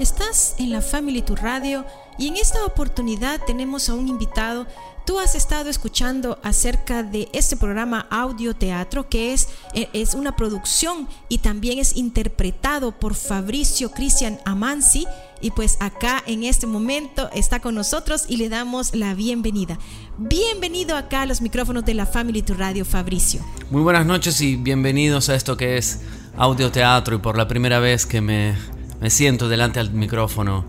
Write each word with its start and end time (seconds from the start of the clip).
Estás 0.00 0.56
en 0.58 0.70
la 0.70 0.82
Family 0.82 1.22
to 1.22 1.36
Radio 1.36 1.84
y 2.18 2.26
en 2.26 2.36
esta 2.36 2.64
oportunidad 2.66 3.40
tenemos 3.46 3.88
a 3.88 3.94
un 3.94 4.08
invitado. 4.08 4.66
Tú 5.06 5.20
has 5.20 5.36
estado 5.36 5.70
escuchando 5.70 6.40
acerca 6.42 7.04
de 7.04 7.28
este 7.32 7.56
programa 7.56 8.08
Audio 8.10 8.54
Teatro 8.54 9.08
que 9.08 9.32
es, 9.32 9.48
eh, 9.72 9.88
es 9.92 10.14
una 10.14 10.34
producción 10.34 11.06
y 11.28 11.38
también 11.38 11.78
es 11.78 11.94
interpretado 11.94 12.98
por 12.98 13.14
Fabricio 13.14 13.92
Cristian 13.92 14.40
Amansi 14.44 15.06
y 15.40 15.52
pues 15.52 15.76
acá 15.78 16.24
en 16.26 16.42
este 16.42 16.66
momento 16.66 17.30
está 17.32 17.60
con 17.60 17.76
nosotros 17.76 18.24
y 18.28 18.38
le 18.38 18.48
damos 18.48 18.96
la 18.96 19.14
bienvenida. 19.14 19.78
Bienvenido 20.18 20.96
acá 20.96 21.22
a 21.22 21.26
los 21.26 21.40
micrófonos 21.40 21.84
de 21.84 21.94
la 21.94 22.06
Family 22.06 22.42
to 22.42 22.54
Radio, 22.54 22.84
Fabricio. 22.84 23.42
Muy 23.70 23.82
buenas 23.82 24.06
noches 24.06 24.40
y 24.40 24.56
bienvenidos 24.56 25.28
a 25.28 25.36
esto 25.36 25.56
que 25.56 25.76
es 25.76 26.00
Audio 26.36 26.72
Teatro 26.72 27.14
y 27.14 27.18
por 27.18 27.38
la 27.38 27.46
primera 27.46 27.78
vez 27.78 28.06
que 28.06 28.20
me, 28.20 28.56
me 29.04 29.10
siento 29.10 29.50
delante 29.50 29.80
del 29.80 29.90
micrófono 29.90 30.64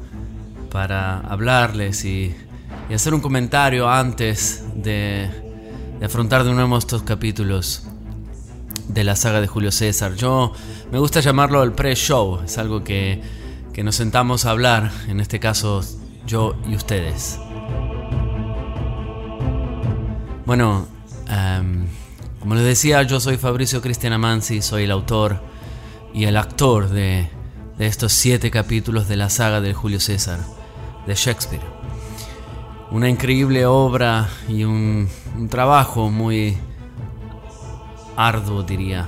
para 0.70 1.20
hablarles 1.20 2.04
y, 2.04 2.36
hacer 2.94 3.14
un 3.14 3.22
comentario 3.22 3.90
antes 3.90 4.62
de, 4.76 5.30
de 5.98 6.06
afrontar 6.06 6.44
de 6.44 6.52
nuevo 6.52 6.78
estos 6.78 7.04
capítulos 7.04 7.84
de 8.90 9.06
la 9.06 9.16
saga 9.16 9.40
de 9.40 9.48
Julio 9.48 9.72
César. 9.72 10.16
Yo 10.16 10.52
me 10.92 11.00
gusta 11.00 11.22
llamarlo 11.22 11.64
el 11.64 11.72
pre-show, 11.72 12.42
es 12.44 12.58
algo 12.58 12.84
que, 12.84 13.22
que 13.72 13.86
nos 13.86 13.96
sentamos 13.96 14.44
a 14.44 14.52
hablar, 14.52 14.92
en 15.08 15.22
este 15.22 15.40
caso 15.40 15.82
yo 16.28 16.58
y 16.68 16.76
ustedes. 16.76 17.40
Bueno, 20.46 20.88
em, 21.30 21.86
como 22.42 22.56
les 22.56 22.66
decía, 22.66 23.02
yo 23.04 23.22
soy 23.22 23.38
Fabricio 23.38 23.82
Cristian 23.82 24.12
Amansi, 24.12 24.62
soy 24.62 24.84
el 24.84 24.92
autor 24.92 25.40
y 26.14 26.26
el 26.26 26.36
actor 26.36 26.90
de, 26.90 27.30
de 27.78 27.88
estos 27.88 28.14
siete 28.14 28.52
capítulos 28.52 29.08
de 29.08 29.18
la 29.18 29.30
saga 29.30 29.62
del 29.62 29.74
Julio 29.74 30.00
César 30.00 30.40
de 31.06 31.16
Shakespeare. 31.16 31.64
Una 32.92 33.10
increíble 33.10 33.66
obra 33.66 34.30
y 34.48 34.64
un, 34.64 35.10
un 35.38 35.50
trabajo 35.50 36.10
muy 36.10 36.58
arduo, 38.16 38.64
diría, 38.64 39.08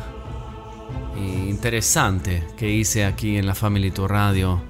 e 1.16 1.50
interesante 1.50 2.46
que 2.58 2.70
hice 2.70 3.06
aquí 3.06 3.38
en 3.38 3.46
la 3.46 3.56
Family 3.56 3.92
Tour 3.92 4.12
Radio. 4.12 4.62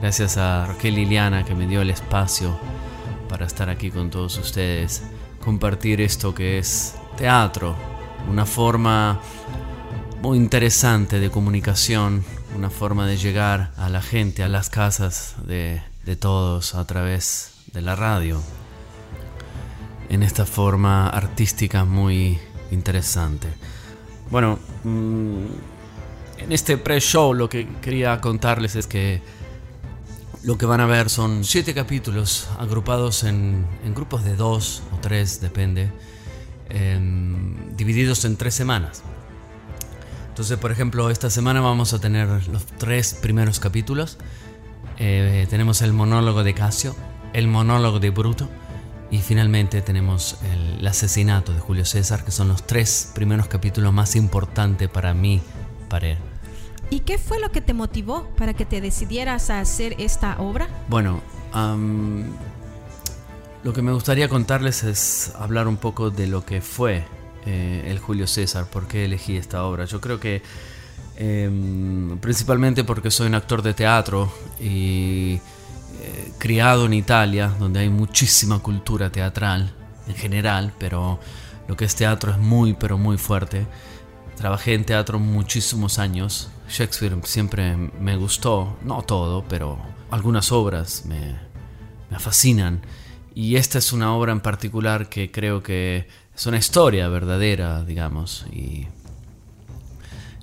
Gracias 0.00 0.36
a 0.36 0.66
Raquel 0.66 0.96
Liliana 0.96 1.44
que 1.44 1.54
me 1.54 1.66
dio 1.66 1.80
el 1.80 1.90
espacio 1.90 2.58
para 3.28 3.46
estar 3.46 3.70
aquí 3.70 3.90
con 3.90 4.10
todos 4.10 4.36
ustedes, 4.38 5.02
compartir 5.42 6.00
esto 6.00 6.34
que 6.34 6.58
es 6.58 6.96
teatro, 7.16 7.74
una 8.30 8.46
forma 8.46 9.20
muy 10.20 10.38
interesante 10.38 11.20
de 11.20 11.30
comunicación, 11.30 12.24
una 12.54 12.70
forma 12.70 13.06
de 13.06 13.16
llegar 13.16 13.72
a 13.76 13.88
la 13.88 14.00
gente, 14.00 14.42
a 14.42 14.48
las 14.48 14.70
casas 14.70 15.34
de, 15.46 15.82
de 16.04 16.16
todos 16.16 16.74
a 16.74 16.86
través 16.86 17.54
de 17.72 17.82
la 17.82 17.96
radio, 17.96 18.40
en 20.08 20.22
esta 20.22 20.46
forma 20.46 21.08
artística 21.08 21.84
muy 21.84 22.38
interesante. 22.70 23.48
Bueno, 24.30 24.58
mm, 24.84 25.44
en 26.38 26.52
este 26.52 26.78
pre-show 26.78 27.34
lo 27.34 27.48
que 27.48 27.68
quería 27.80 28.20
contarles 28.20 28.76
es 28.76 28.86
que 28.86 29.22
lo 30.42 30.58
que 30.58 30.66
van 30.66 30.80
a 30.80 30.86
ver 30.86 31.08
son 31.08 31.42
siete 31.44 31.72
capítulos 31.74 32.48
agrupados 32.58 33.24
en, 33.24 33.66
en 33.84 33.94
grupos 33.94 34.24
de 34.24 34.36
dos 34.36 34.82
o 34.92 34.98
tres, 35.00 35.40
depende, 35.40 35.90
em, 36.68 37.76
divididos 37.76 38.24
en 38.24 38.36
tres 38.36 38.54
semanas. 38.54 39.02
Entonces, 40.34 40.58
por 40.58 40.72
ejemplo, 40.72 41.10
esta 41.10 41.30
semana 41.30 41.60
vamos 41.60 41.92
a 41.92 42.00
tener 42.00 42.26
los 42.48 42.66
tres 42.66 43.14
primeros 43.14 43.60
capítulos. 43.60 44.18
Eh, 44.98 45.46
tenemos 45.48 45.80
el 45.80 45.92
monólogo 45.92 46.42
de 46.42 46.54
Casio, 46.54 46.96
el 47.32 47.46
monólogo 47.46 48.00
de 48.00 48.10
Bruto 48.10 48.48
y 49.12 49.18
finalmente 49.18 49.80
tenemos 49.80 50.38
el 50.52 50.84
asesinato 50.84 51.52
de 51.52 51.60
Julio 51.60 51.84
César, 51.84 52.24
que 52.24 52.32
son 52.32 52.48
los 52.48 52.66
tres 52.66 53.12
primeros 53.14 53.46
capítulos 53.46 53.92
más 53.92 54.16
importantes 54.16 54.88
para 54.88 55.14
mí, 55.14 55.40
para 55.88 56.18
¿Y 56.90 57.00
qué 57.00 57.16
fue 57.16 57.38
lo 57.38 57.52
que 57.52 57.60
te 57.60 57.72
motivó 57.72 58.28
para 58.36 58.54
que 58.54 58.64
te 58.64 58.80
decidieras 58.80 59.50
a 59.50 59.60
hacer 59.60 59.94
esta 60.00 60.40
obra? 60.40 60.66
Bueno, 60.88 61.20
lo 63.62 63.72
que 63.72 63.82
me 63.82 63.92
gustaría 63.92 64.28
contarles 64.28 64.82
es 64.82 65.32
hablar 65.38 65.68
un 65.68 65.76
poco 65.76 66.10
de 66.10 66.26
lo 66.26 66.44
que 66.44 66.60
fue 66.60 67.04
eh, 67.46 67.84
el 67.88 67.98
Julio 67.98 68.26
César, 68.26 68.66
por 68.70 68.88
qué 68.88 69.04
elegí 69.04 69.36
esta 69.36 69.64
obra. 69.64 69.84
Yo 69.84 70.00
creo 70.00 70.18
que 70.18 70.42
em, 71.16 72.18
principalmente 72.18 72.84
porque 72.84 73.10
soy 73.10 73.26
un 73.26 73.34
actor 73.34 73.62
de 73.62 73.74
teatro 73.74 74.32
y 74.60 75.40
eh, 76.00 76.32
criado 76.38 76.86
en 76.86 76.94
Italia, 76.94 77.48
donde 77.58 77.80
hay 77.80 77.90
muchísima 77.90 78.58
cultura 78.60 79.10
teatral 79.10 79.72
en 80.08 80.14
general, 80.14 80.72
pero 80.78 81.20
lo 81.68 81.76
que 81.76 81.84
es 81.84 81.94
teatro 81.94 82.32
es 82.32 82.38
muy, 82.38 82.74
pero 82.74 82.98
muy 82.98 83.18
fuerte. 83.18 83.66
Trabajé 84.36 84.74
en 84.74 84.84
teatro 84.84 85.18
muchísimos 85.18 85.98
años. 85.98 86.50
Shakespeare 86.68 87.16
siempre 87.24 87.76
me 87.76 88.16
gustó, 88.16 88.76
no 88.82 89.02
todo, 89.02 89.44
pero 89.48 89.78
algunas 90.10 90.50
obras 90.50 91.04
me, 91.06 91.36
me 92.10 92.18
fascinan. 92.18 92.80
Y 93.34 93.56
esta 93.56 93.78
es 93.78 93.92
una 93.92 94.14
obra 94.14 94.32
en 94.32 94.40
particular 94.40 95.08
que 95.08 95.30
creo 95.30 95.62
que 95.62 96.06
es 96.36 96.46
una 96.46 96.58
historia 96.58 97.08
verdadera, 97.08 97.84
digamos, 97.84 98.46
y, 98.52 98.86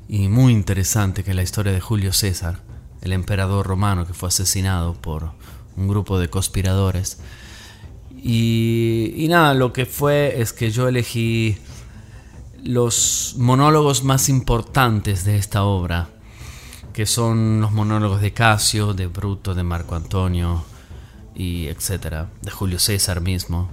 y 0.08 0.28
muy 0.28 0.54
interesante, 0.54 1.24
que 1.24 1.32
es 1.32 1.36
la 1.36 1.44
historia 1.44 1.74
de 1.74 1.82
Julio 1.82 2.14
César, 2.14 2.60
el 3.02 3.14
emperador 3.14 3.66
romano 3.66 4.06
que 4.06 4.14
fue 4.14 4.30
asesinado 4.30 4.94
por 4.94 5.32
un 5.76 5.88
grupo 5.88 6.20
de 6.20 6.30
conspiradores. 6.30 7.20
Y, 8.24 9.14
y 9.18 9.28
nada, 9.28 9.54
lo 9.54 9.74
que 9.74 9.86
fue 9.86 10.42
es 10.42 10.54
que 10.54 10.72
yo 10.72 10.88
elegí 10.88 11.58
los 12.64 13.36
monólogos 13.38 14.04
más 14.04 14.30
importantes 14.30 15.26
de 15.26 15.38
esta 15.38 15.64
obra, 15.64 16.10
que 16.94 17.06
son 17.06 17.62
los 17.62 17.72
monólogos 17.72 18.22
de 18.22 18.34
Casio, 18.34 18.94
de 18.94 19.08
Bruto, 19.08 19.56
de 19.56 19.64
Marco 19.64 19.96
Antonio, 19.96 20.64
y 21.36 21.68
etcétera, 21.68 22.30
de 22.42 22.52
Julio 22.52 22.80
César 22.80 23.22
mismo. 23.22 23.70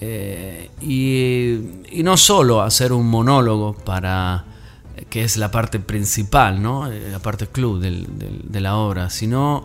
Eh, 0.00 0.70
y, 0.80 2.02
no 2.02 2.16
solo 2.16 2.62
hacer 2.62 2.92
un 2.92 3.08
monólogo 3.08 3.74
para 3.74 4.44
que 5.10 5.24
es 5.24 5.36
la 5.36 5.50
parte 5.50 5.80
principal, 5.80 6.62
¿no? 6.62 6.90
Eh, 6.90 7.08
la 7.10 7.18
parte 7.18 7.48
club 7.48 7.80
de 7.80 8.60
la 8.60 8.76
obra, 8.76 9.10
sino 9.10 9.64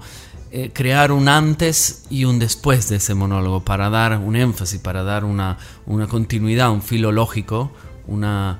eh, 0.51 0.71
crear 0.71 1.11
un 1.11 1.27
antes 1.29 2.05
y 2.09 2.25
un 2.25 2.37
después 2.39 2.87
de 2.89 2.97
ese 2.97 3.15
monólogo 3.15 3.65
para 3.65 3.89
dar 3.89 4.17
un 4.19 4.35
énfasis, 4.35 4.79
para 4.79 5.03
dar 5.03 5.25
una, 5.25 5.57
una 5.87 6.07
continuidad, 6.07 6.71
un 6.71 6.83
filo 6.83 7.11
lógico, 7.11 7.71
una, 8.07 8.59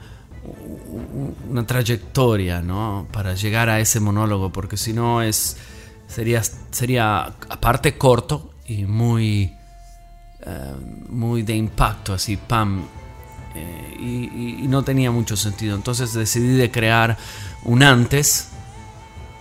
una 1.50 1.68
trayectoria, 1.68 2.62
¿no? 2.62 3.08
Para 3.12 3.36
llegar 3.36 3.70
a 3.70 3.80
ese 3.80 4.00
monólogo, 4.00 4.52
porque 4.52 4.76
si 4.76 4.94
no 4.94 5.20
sería 6.08 6.42
sería 6.72 7.26
aparte 7.50 7.98
corto 7.98 8.52
y 8.66 8.86
muy 8.86 9.54
Uh, 10.46 11.14
muy 11.14 11.44
de 11.44 11.56
impacto, 11.56 12.14
así, 12.14 12.36
pam. 12.36 12.84
Eh, 13.56 13.98
y, 14.00 14.68
no 14.68 14.84
tenía 14.84 15.12
mucho 15.12 15.38
sentido. 15.38 15.76
Entonces 15.76 16.14
decidí 16.14 16.56
de 16.58 16.72
crear 16.72 17.18
un 17.64 17.84
antes, 17.84 18.50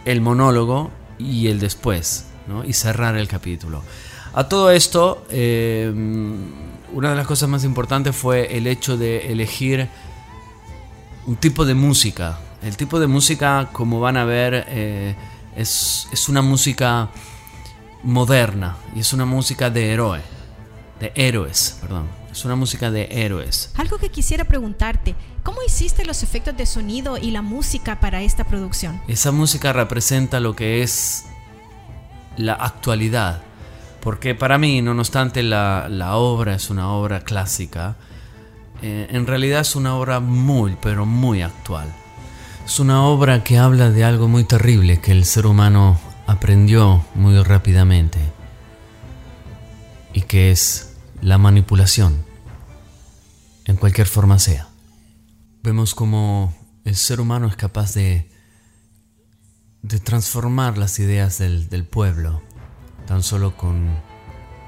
el 0.05 0.21
monólogo 0.21 0.91
y 1.19 1.49
el 1.49 1.59
después, 1.59 2.27
¿no? 2.47 2.65
y 2.65 2.73
cerrar 2.73 3.17
el 3.17 3.27
capítulo. 3.27 3.83
A 4.35 4.49
todo 4.49 4.71
esto, 4.71 5.27
eh, 5.31 5.93
una 6.93 7.11
de 7.11 7.17
las 7.17 7.27
cosas 7.27 7.49
más 7.49 7.65
importantes 7.65 8.15
fue 8.15 8.56
el 8.56 8.67
hecho 8.67 8.97
de 8.97 9.32
elegir 9.32 9.88
un 11.26 11.37
tipo 11.37 11.65
de 11.65 11.75
música. 11.75 12.38
El 12.62 12.76
tipo 12.76 13.00
de 13.00 13.06
música, 13.06 13.71
como 13.73 13.99
van 13.99 14.17
a 14.17 14.25
ver, 14.25 14.67
eh, 14.69 15.17
es, 15.56 16.06
es 16.12 16.29
una 16.29 16.43
música 16.43 17.09
moderna 18.05 18.76
y 18.94 19.00
es 19.00 19.12
una 19.12 19.25
música 19.25 19.71
de 19.71 19.93
héroe 19.93 20.42
de 21.02 21.12
héroes, 21.16 21.78
perdón. 21.81 22.06
Es 22.31 22.44
una 22.44 22.54
música 22.54 22.90
de 22.90 23.08
héroes. 23.10 23.70
Algo 23.76 23.99
que 23.99 24.08
quisiera 24.08 24.44
preguntarte, 24.44 25.16
¿cómo 25.43 25.58
hiciste 25.66 26.04
los 26.04 26.22
efectos 26.22 26.56
de 26.56 26.64
sonido 26.64 27.19
y 27.19 27.32
la 27.32 27.43
música 27.43 28.00
para 28.00 28.22
esta 28.22 28.44
producción? 28.44 29.02
Esa 29.08 29.32
música 29.32 29.72
representa 29.72 30.38
lo 30.38 30.54
que 30.54 30.82
es 30.82 31.25
la 32.37 32.54
actualidad. 32.54 33.43
Porque 34.00 34.34
para 34.34 34.58
mí, 34.58 34.81
no 34.81 34.93
obstante 34.93 35.43
la, 35.43 35.88
la 35.90 36.16
obra 36.16 36.54
es 36.54 36.70
una 36.70 36.90
obra 36.93 37.20
clásica, 37.20 37.96
eh, 38.81 39.08
en 39.10 39.26
realidad 39.26 39.60
es 39.60 39.76
una 39.76 39.96
obra 39.96 40.20
muy, 40.20 40.76
pero 40.81 41.04
muy 41.04 41.43
actual. 41.43 41.93
Es 42.64 42.78
una 42.78 43.04
obra 43.04 43.43
que 43.43 43.58
habla 43.58 43.90
de 43.90 44.04
algo 44.04 44.28
muy 44.28 44.44
terrible 44.44 45.00
que 45.00 45.12
el 45.12 45.25
ser 45.25 45.46
humano 45.46 45.99
aprendió 46.26 47.04
muy 47.14 47.43
rápidamente 47.43 48.19
y 50.12 50.22
que 50.22 50.50
es 50.50 50.92
la 51.23 51.39
manipulación, 51.39 52.23
en 53.65 53.77
cualquier 53.77 54.07
forma 54.07 54.39
sea. 54.39 54.69
Vemos 55.63 55.95
como 55.95 56.55
el 56.85 56.97
ser 56.97 57.21
humano 57.21 57.49
es 57.49 57.57
capaz 57.57 57.95
de 57.95 58.33
de 59.83 59.99
transformar 59.99 60.79
las 60.79 60.99
ideas 61.01 61.39
del, 61.39 61.69
del 61.69 61.85
pueblo, 61.85 62.41
tan 63.07 63.23
solo 63.23 63.57
con, 63.57 63.91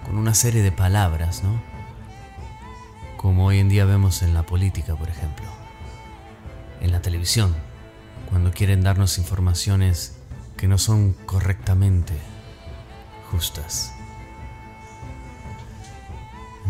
con 0.05 0.19
una 0.19 0.35
serie 0.35 0.63
de 0.63 0.73
palabras, 0.73 1.45
¿no? 1.45 1.63
Como 3.17 3.47
hoy 3.47 3.61
en 3.61 3.69
día 3.69 3.85
vemos 3.85 4.23
en 4.23 4.35
la 4.35 4.45
política, 4.45 4.97
por 4.97 5.09
ejemplo, 5.09 5.47
en 6.81 6.91
la 6.91 7.01
televisión, 7.01 7.55
cuando 8.29 8.51
quieren 8.51 8.83
darnos 8.83 9.19
informaciones 9.19 10.17
que 10.57 10.67
no 10.67 10.79
son 10.79 11.13
correctamente 11.13 12.15
justas. 13.31 13.94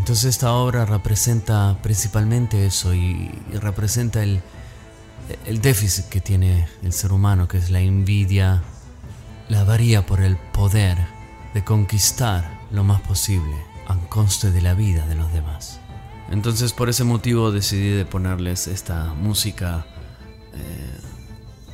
Entonces 0.05 0.27
esta 0.27 0.53
obra 0.53 0.85
representa 0.85 1.79
principalmente 1.81 2.67
eso 2.67 2.93
y, 2.93 3.31
y 3.51 3.56
representa 3.56 4.23
el, 4.23 4.43
el 5.47 5.62
déficit 5.62 6.11
que 6.11 6.21
tiene 6.21 6.69
el 6.83 6.93
ser 6.93 7.11
humano, 7.11 7.49
que 7.49 7.56
es 7.56 7.71
la 7.71 7.81
envidia, 7.81 8.62
la 9.49 9.62
avaría 9.62 10.05
por 10.05 10.21
el 10.21 10.37
poder 10.37 10.99
de 11.55 11.65
conquistar 11.65 12.61
lo 12.71 12.85
más 12.85 13.01
posible 13.01 13.55
a 13.89 13.97
coste 14.11 14.51
de 14.51 14.61
la 14.61 14.75
vida 14.75 15.06
de 15.06 15.15
los 15.15 15.33
demás. 15.33 15.81
Entonces 16.31 16.75
por 16.75 16.91
ese 16.91 17.05
motivo 17.05 17.50
decidí 17.50 17.89
de 17.89 18.05
ponerles 18.05 18.67
esta 18.67 19.15
música 19.15 19.87
eh, 20.53 21.00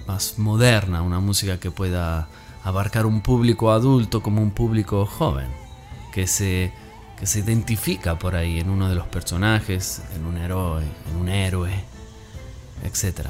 más 0.06 0.38
moderna, 0.38 1.03
una 1.03 1.19
música 1.19 1.59
que 1.59 1.73
pueda 1.73 2.29
abarcar 2.62 3.06
un 3.06 3.23
público 3.23 3.73
adulto 3.73 4.23
como 4.23 4.41
un 4.41 4.53
público 4.53 5.05
joven, 5.05 5.49
que 6.12 6.29
se, 6.29 6.73
que 7.20 7.26
se 7.26 7.40
identifica 7.40 8.19
por 8.19 8.34
ahí 8.34 8.61
en 8.61 8.70
uno 8.70 8.88
de 8.88 8.94
los 8.94 9.06
personajes, 9.06 10.00
en 10.17 10.25
un 10.25 10.38
héroe, 10.38 10.82
en 11.11 11.17
un 11.17 11.28
héroe, 11.28 11.70
etc. 12.82 13.26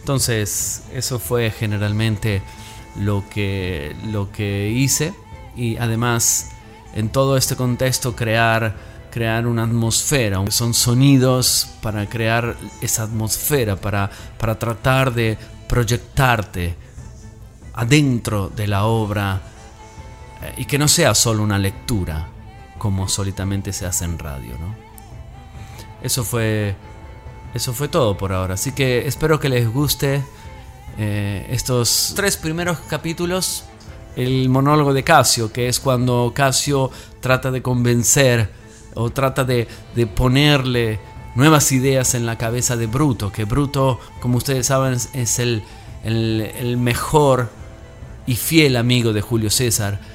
Entonces, 0.00 0.82
eso 0.92 1.18
fue 1.18 1.50
generalmente 1.50 2.42
lo 3.00 3.24
que, 3.30 3.96
lo 4.04 4.30
que 4.30 4.68
hice 4.68 5.14
y 5.56 5.78
además 5.78 6.50
en 6.94 7.08
todo 7.08 7.38
este 7.38 7.56
contexto 7.56 8.14
crear, 8.14 8.76
crear 9.10 9.46
una 9.46 9.64
atmósfera. 9.64 10.38
Son 10.50 10.74
sonidos 10.74 11.68
para 11.80 12.06
crear 12.06 12.54
esa 12.82 13.04
atmósfera, 13.04 13.76
para, 13.76 14.10
para 14.38 14.58
tratar 14.58 15.14
de 15.14 15.38
proyectarte 15.66 16.76
adentro 17.72 18.50
de 18.54 18.66
la 18.66 18.84
obra 18.84 19.40
eh, 20.42 20.54
y 20.58 20.64
que 20.66 20.76
no 20.76 20.86
sea 20.86 21.14
solo 21.14 21.42
una 21.42 21.56
lectura 21.56 22.31
como 22.82 23.06
solitamente 23.06 23.72
se 23.72 23.86
hace 23.86 24.04
en 24.04 24.18
radio. 24.18 24.58
¿no? 24.58 24.74
Eso 26.02 26.24
fue 26.24 26.74
eso 27.54 27.72
fue 27.72 27.86
todo 27.86 28.18
por 28.18 28.32
ahora. 28.32 28.54
Así 28.54 28.72
que 28.72 29.06
espero 29.06 29.38
que 29.38 29.48
les 29.48 29.72
guste 29.72 30.20
eh, 30.98 31.46
estos 31.50 32.12
tres 32.16 32.36
primeros 32.36 32.78
capítulos. 32.90 33.66
El 34.16 34.48
monólogo 34.48 34.92
de 34.92 35.04
Casio, 35.04 35.52
que 35.52 35.68
es 35.68 35.78
cuando 35.78 36.32
Casio 36.34 36.90
trata 37.20 37.52
de 37.52 37.62
convencer 37.62 38.50
o 38.94 39.10
trata 39.10 39.44
de, 39.44 39.68
ponerle 40.16 40.98
nuevas 41.36 41.70
ideas 41.70 42.14
en 42.14 42.26
la 42.26 42.36
cabeza 42.36 42.76
de 42.76 42.88
Bruto, 42.88 43.30
que 43.30 43.44
Bruto, 43.44 44.00
como 44.20 44.38
ustedes 44.38 44.66
saben, 44.66 44.98
es 45.14 45.38
el, 45.38 45.62
el 46.02 46.76
mejor 46.78 47.48
y 48.26 48.34
fiel 48.34 48.76
amigo 48.76 49.12
de 49.12 49.20
Julio 49.20 49.50
César. 49.50 50.11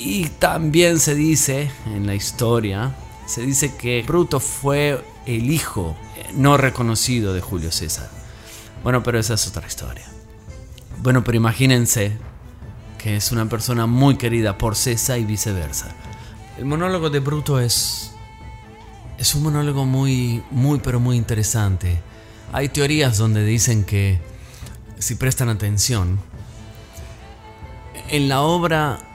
Y 0.00 0.28
también 0.28 1.00
se 1.00 1.16
dice 1.16 1.72
en 1.86 2.06
la 2.06 2.14
historia, 2.14 2.94
se 3.26 3.42
dice 3.42 3.74
que 3.74 4.04
Bruto 4.06 4.38
fue 4.38 5.04
el 5.26 5.50
hijo 5.50 5.96
no 6.34 6.56
reconocido 6.56 7.34
de 7.34 7.40
Julio 7.40 7.72
César. 7.72 8.08
Bueno, 8.84 9.02
pero 9.02 9.18
esa 9.18 9.34
es 9.34 9.48
otra 9.48 9.66
historia. 9.66 10.06
Bueno, 11.02 11.24
pero 11.24 11.36
imagínense 11.36 12.16
que 12.96 13.16
es 13.16 13.32
una 13.32 13.48
persona 13.48 13.86
muy 13.86 14.16
querida 14.16 14.56
por 14.56 14.76
César 14.76 15.18
y 15.18 15.24
viceversa. 15.24 15.88
El 16.58 16.66
monólogo 16.66 17.10
de 17.10 17.18
Bruto 17.18 17.58
es 17.58 18.12
es 19.18 19.34
un 19.34 19.42
monólogo 19.42 19.84
muy 19.84 20.44
muy 20.52 20.78
pero 20.78 21.00
muy 21.00 21.16
interesante. 21.16 21.98
Hay 22.52 22.68
teorías 22.68 23.18
donde 23.18 23.44
dicen 23.44 23.82
que 23.82 24.20
si 25.00 25.16
prestan 25.16 25.48
atención 25.48 26.20
en 28.10 28.28
la 28.28 28.42
obra 28.42 29.07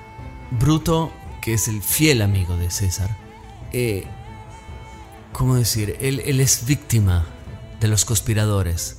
Bruto, 0.60 1.12
que 1.42 1.54
es 1.54 1.68
el 1.68 1.82
fiel 1.82 2.22
amigo 2.22 2.56
de 2.58 2.70
César, 2.70 3.18
eh, 3.72 4.06
¿cómo 5.32 5.56
decir? 5.56 5.98
Él, 6.00 6.20
es 6.40 6.66
víctima 6.66 7.26
de 7.80 7.88
los 7.88 8.06
conspiradores 8.06 8.98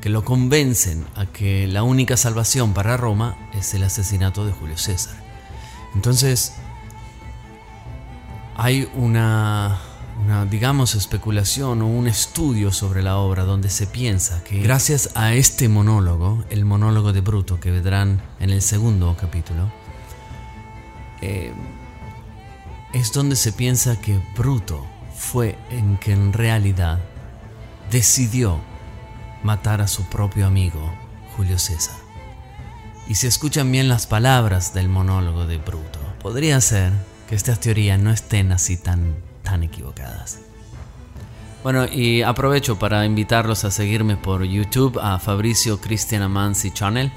que 0.00 0.10
lo 0.10 0.24
convencen 0.24 1.06
a 1.14 1.26
que 1.26 1.66
la 1.68 1.84
única 1.84 2.16
salvación 2.16 2.74
para 2.74 2.96
Roma 2.96 3.36
es 3.54 3.72
el 3.74 3.84
asesinato 3.84 4.44
de 4.44 4.52
Julio 4.52 4.76
César. 4.76 5.14
Entonces, 5.94 6.54
hay 8.56 8.88
una, 8.94 9.78
una, 10.24 10.44
digamos, 10.44 10.94
especulación 10.94 11.82
o 11.82 11.86
un 11.86 12.08
estudio 12.08 12.72
sobre 12.72 13.02
la 13.02 13.16
obra 13.16 13.44
donde 13.44 13.70
se 13.70 13.86
piensa 13.86 14.42
que 14.44 14.60
gracias 14.60 15.10
a 15.14 15.34
este 15.34 15.68
monólogo, 15.68 16.44
el 16.50 16.64
monólogo 16.64 17.12
de 17.12 17.20
Bruto, 17.20 17.60
que 17.60 17.70
vendrán 17.70 18.22
en 18.40 18.50
el 18.50 18.60
segundo 18.60 19.16
capítulo, 19.18 19.70
eh, 21.20 21.52
es 22.92 23.12
donde 23.12 23.36
se 23.36 23.52
piensa 23.52 24.00
que 24.00 24.20
Bruto 24.36 24.86
fue 25.14 25.58
en 25.70 25.96
que 25.98 26.12
en 26.12 26.32
realidad 26.32 26.98
decidió 27.90 28.60
matar 29.42 29.80
a 29.80 29.88
su 29.88 30.04
propio 30.04 30.46
amigo, 30.46 30.92
Julio 31.36 31.58
César. 31.58 31.96
Y 33.08 33.14
si 33.14 33.26
escuchan 33.26 33.70
bien 33.70 33.88
las 33.88 34.06
palabras 34.06 34.74
del 34.74 34.88
monólogo 34.88 35.46
de 35.46 35.58
Bruto, 35.58 36.00
podría 36.20 36.60
ser 36.60 36.92
que 37.28 37.34
estas 37.34 37.60
teorías 37.60 38.00
no 38.00 38.10
estén 38.10 38.50
así 38.52 38.76
tan, 38.76 39.16
tan 39.42 39.62
equivocadas. 39.62 40.40
Bueno, 41.62 41.86
y 41.86 42.22
aprovecho 42.22 42.78
para 42.78 43.04
invitarlos 43.04 43.64
a 43.64 43.70
seguirme 43.70 44.16
por 44.16 44.44
YouTube 44.44 44.98
a 45.00 45.18
Fabricio 45.18 45.80
Cristian 45.80 46.22
Amansi 46.22 46.70
Channel 46.70 47.12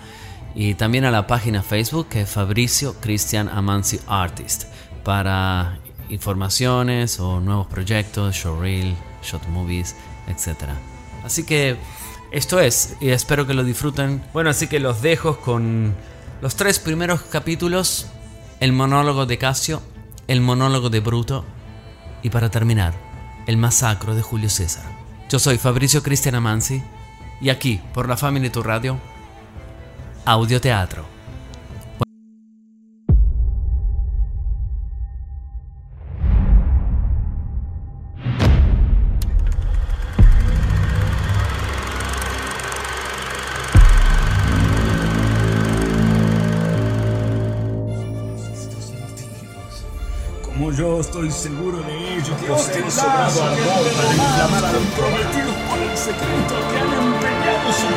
y 0.55 0.73
también 0.75 1.05
a 1.05 1.11
la 1.11 1.27
página 1.27 1.63
Facebook 1.63 2.07
que 2.09 2.21
es 2.21 2.29
Fabricio 2.29 2.95
Cristian 2.99 3.49
Amansi 3.49 3.99
Artist 4.07 4.63
para 5.03 5.79
informaciones 6.09 7.19
o 7.19 7.39
nuevos 7.39 7.67
proyectos, 7.67 8.35
showreel, 8.35 8.95
short 9.23 9.47
movies, 9.47 9.95
etc. 10.27 10.69
Así 11.23 11.43
que 11.43 11.77
esto 12.31 12.59
es, 12.59 12.95
y 12.99 13.09
espero 13.09 13.47
que 13.47 13.53
lo 13.53 13.63
disfruten. 13.63 14.23
Bueno, 14.33 14.49
así 14.49 14.67
que 14.67 14.79
los 14.79 15.01
dejo 15.01 15.39
con 15.39 15.95
los 16.41 16.55
tres 16.55 16.79
primeros 16.79 17.21
capítulos, 17.21 18.07
el 18.59 18.71
monólogo 18.71 19.25
de 19.25 19.37
Casio, 19.37 19.81
el 20.27 20.41
monólogo 20.41 20.89
de 20.89 20.99
Bruto 20.99 21.45
y 22.21 22.29
para 22.29 22.49
terminar, 22.49 22.93
el 23.47 23.57
masacro 23.57 24.15
de 24.15 24.21
Julio 24.21 24.49
César. 24.49 24.83
Yo 25.29 25.39
soy 25.39 25.57
Fabricio 25.57 26.03
Cristian 26.03 26.35
Amansi 26.35 26.83
y 27.41 27.49
aquí, 27.49 27.81
por 27.93 28.07
la 28.07 28.17
Family 28.17 28.49
Tu 28.49 28.61
Radio, 28.61 28.99
Audio 30.25 30.59
Teatro. 30.59 31.05
Como 50.43 50.73
yo 50.73 50.99
estoy 50.99 51.31
seguro 51.31 51.81
de 51.81 52.17
ello, 52.17 52.35
Dios 52.41 52.71
tiene 52.71 52.91
sobrado 52.91 53.43
amor 53.43 53.57
para 53.95 54.13
inflamar 54.13 54.65
a 54.65 54.71
los 54.73 54.83
prometidos 54.87 55.55
por 55.69 55.79
el 55.79 55.97
secreto 55.97 56.55
que 56.69 56.77
han 56.77 56.93
empeñado 57.13 57.71
su 57.71 57.87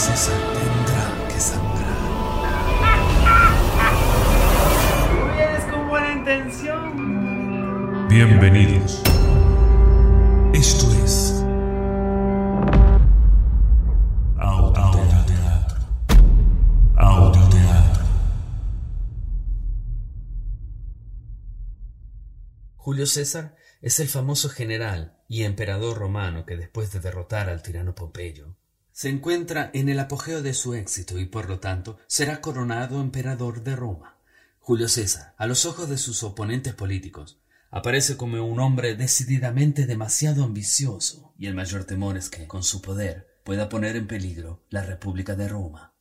César 0.00 0.40
tendrá 0.54 1.28
que 1.28 1.38
sangrar. 1.38 2.00
Vienes 5.36 5.64
con 5.70 5.88
buena 5.90 6.12
intención. 6.14 8.08
Bienvenidos. 8.08 9.02
Esto 10.54 10.90
es. 11.04 11.44
Audioteatro. 14.38 15.80
Audioteatro. 16.96 18.04
Julio 22.76 23.04
César 23.04 23.54
es 23.82 24.00
el 24.00 24.08
famoso 24.08 24.48
general 24.48 25.18
y 25.28 25.42
emperador 25.42 25.98
romano 25.98 26.46
que 26.46 26.56
después 26.56 26.90
de 26.90 27.00
derrotar 27.00 27.50
al 27.50 27.60
tirano 27.62 27.94
Pompeyo, 27.94 28.56
se 29.00 29.08
encuentra 29.08 29.70
en 29.72 29.88
el 29.88 29.98
apogeo 29.98 30.42
de 30.42 30.52
su 30.52 30.74
éxito 30.74 31.18
y 31.18 31.24
por 31.24 31.48
lo 31.48 31.58
tanto 31.58 31.98
será 32.06 32.42
coronado 32.42 33.00
emperador 33.00 33.62
de 33.62 33.74
Roma. 33.74 34.18
Julio 34.58 34.88
César, 34.88 35.32
a 35.38 35.46
los 35.46 35.64
ojos 35.64 35.88
de 35.88 35.96
sus 35.96 36.22
oponentes 36.22 36.74
políticos, 36.74 37.40
aparece 37.70 38.18
como 38.18 38.44
un 38.44 38.60
hombre 38.60 38.96
decididamente 38.96 39.86
demasiado 39.86 40.44
ambicioso 40.44 41.32
y 41.38 41.46
el 41.46 41.54
mayor 41.54 41.84
temor 41.84 42.18
es 42.18 42.28
que, 42.28 42.46
con 42.46 42.62
su 42.62 42.82
poder, 42.82 43.40
pueda 43.42 43.70
poner 43.70 43.96
en 43.96 44.06
peligro 44.06 44.66
la 44.68 44.82
República 44.82 45.34
de 45.34 45.48
Roma. 45.48 45.94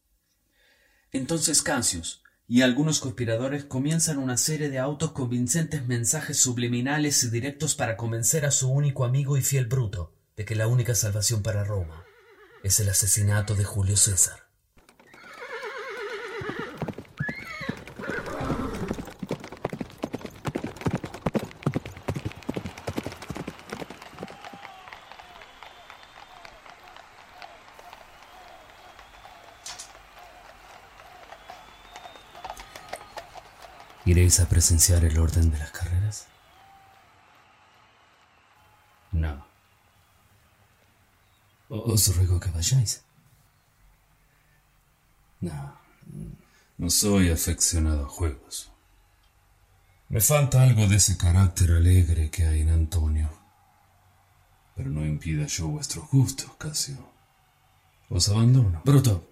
Entonces 1.14 1.62
Cassius 1.62 2.22
y 2.50 2.64
algunos 2.64 3.00
conspiradores 3.00 3.64
comienzan 3.64 4.18
una 4.18 4.36
serie 4.36 4.70
de 4.70 4.80
autoconvincentes 4.80 5.88
mensajes 5.88 6.38
subliminales 6.38 7.24
y 7.24 7.30
directos 7.30 7.76
para 7.76 7.96
convencer 7.96 8.46
a 8.46 8.52
su 8.52 8.70
único 8.70 9.06
amigo 9.06 9.38
y 9.38 9.42
fiel 9.42 9.68
Bruto 9.68 10.18
de 10.36 10.44
que 10.44 10.56
la 10.56 10.68
única 10.68 10.96
salvación 10.96 11.42
para 11.42 11.64
Roma 11.64 12.04
es 12.64 12.80
el 12.80 12.90
asesinato 12.90 13.56
de 13.56 13.64
Julio 13.64 13.98
César. 13.98 14.50
¿Iréis 34.06 34.40
a 34.40 34.50
presenciar 34.50 35.06
el 35.06 35.20
orden 35.20 35.52
de 35.52 35.60
las 35.60 35.72
carreras? 35.72 36.28
No. 39.12 39.49
Os 41.70 42.16
ruego 42.16 42.40
que 42.40 42.50
vayáis. 42.50 43.04
No, 45.42 45.78
no 46.78 46.90
soy 46.90 47.30
aficionado 47.30 48.06
a 48.06 48.10
juegos. 48.10 48.72
Me 50.10 50.20
falta 50.20 50.64
algo 50.64 50.88
de 50.88 50.96
ese 50.96 51.18
carácter 51.18 51.72
alegre 51.72 52.32
que 52.32 52.46
hay 52.46 52.62
en 52.62 52.70
Antonio. 52.70 53.30
Pero 54.76 54.90
no 54.90 55.06
impida 55.06 55.46
yo 55.46 55.68
vuestros 55.68 56.10
gustos, 56.10 56.50
Casio. 56.58 56.98
Os 58.10 58.28
abandono. 58.30 58.82
Bruto. 58.84 59.30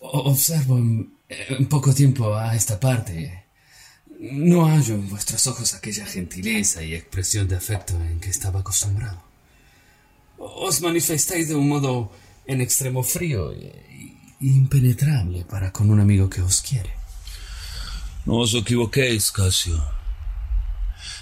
Observo 0.00 0.78
en, 0.78 1.14
en 1.28 1.68
poco 1.68 1.94
tiempo 1.94 2.34
a 2.34 2.56
esta 2.56 2.80
parte. 2.80 3.44
No 4.18 4.66
hallo 4.66 4.94
en 4.94 5.08
vuestros 5.08 5.46
ojos 5.46 5.74
aquella 5.74 6.04
gentileza 6.06 6.82
y 6.82 6.94
expresión 6.94 7.46
de 7.46 7.56
afecto 7.56 7.94
en 8.02 8.18
que 8.18 8.30
estaba 8.30 8.60
acostumbrado. 8.60 9.29
Os 10.40 10.80
manifestáis 10.80 11.48
de 11.48 11.54
un 11.54 11.68
modo 11.68 12.10
en 12.46 12.62
extremo 12.64 13.02
frío 13.02 13.52
e 13.52 14.16
impenetrable 14.40 15.44
para 15.44 15.70
con 15.70 15.90
un 15.90 16.00
amigo 16.00 16.30
que 16.32 16.40
os 16.40 16.64
quiere. 16.64 16.96
No 18.24 18.40
os 18.40 18.54
equivoquéis, 18.56 19.30
Casio. 19.30 19.76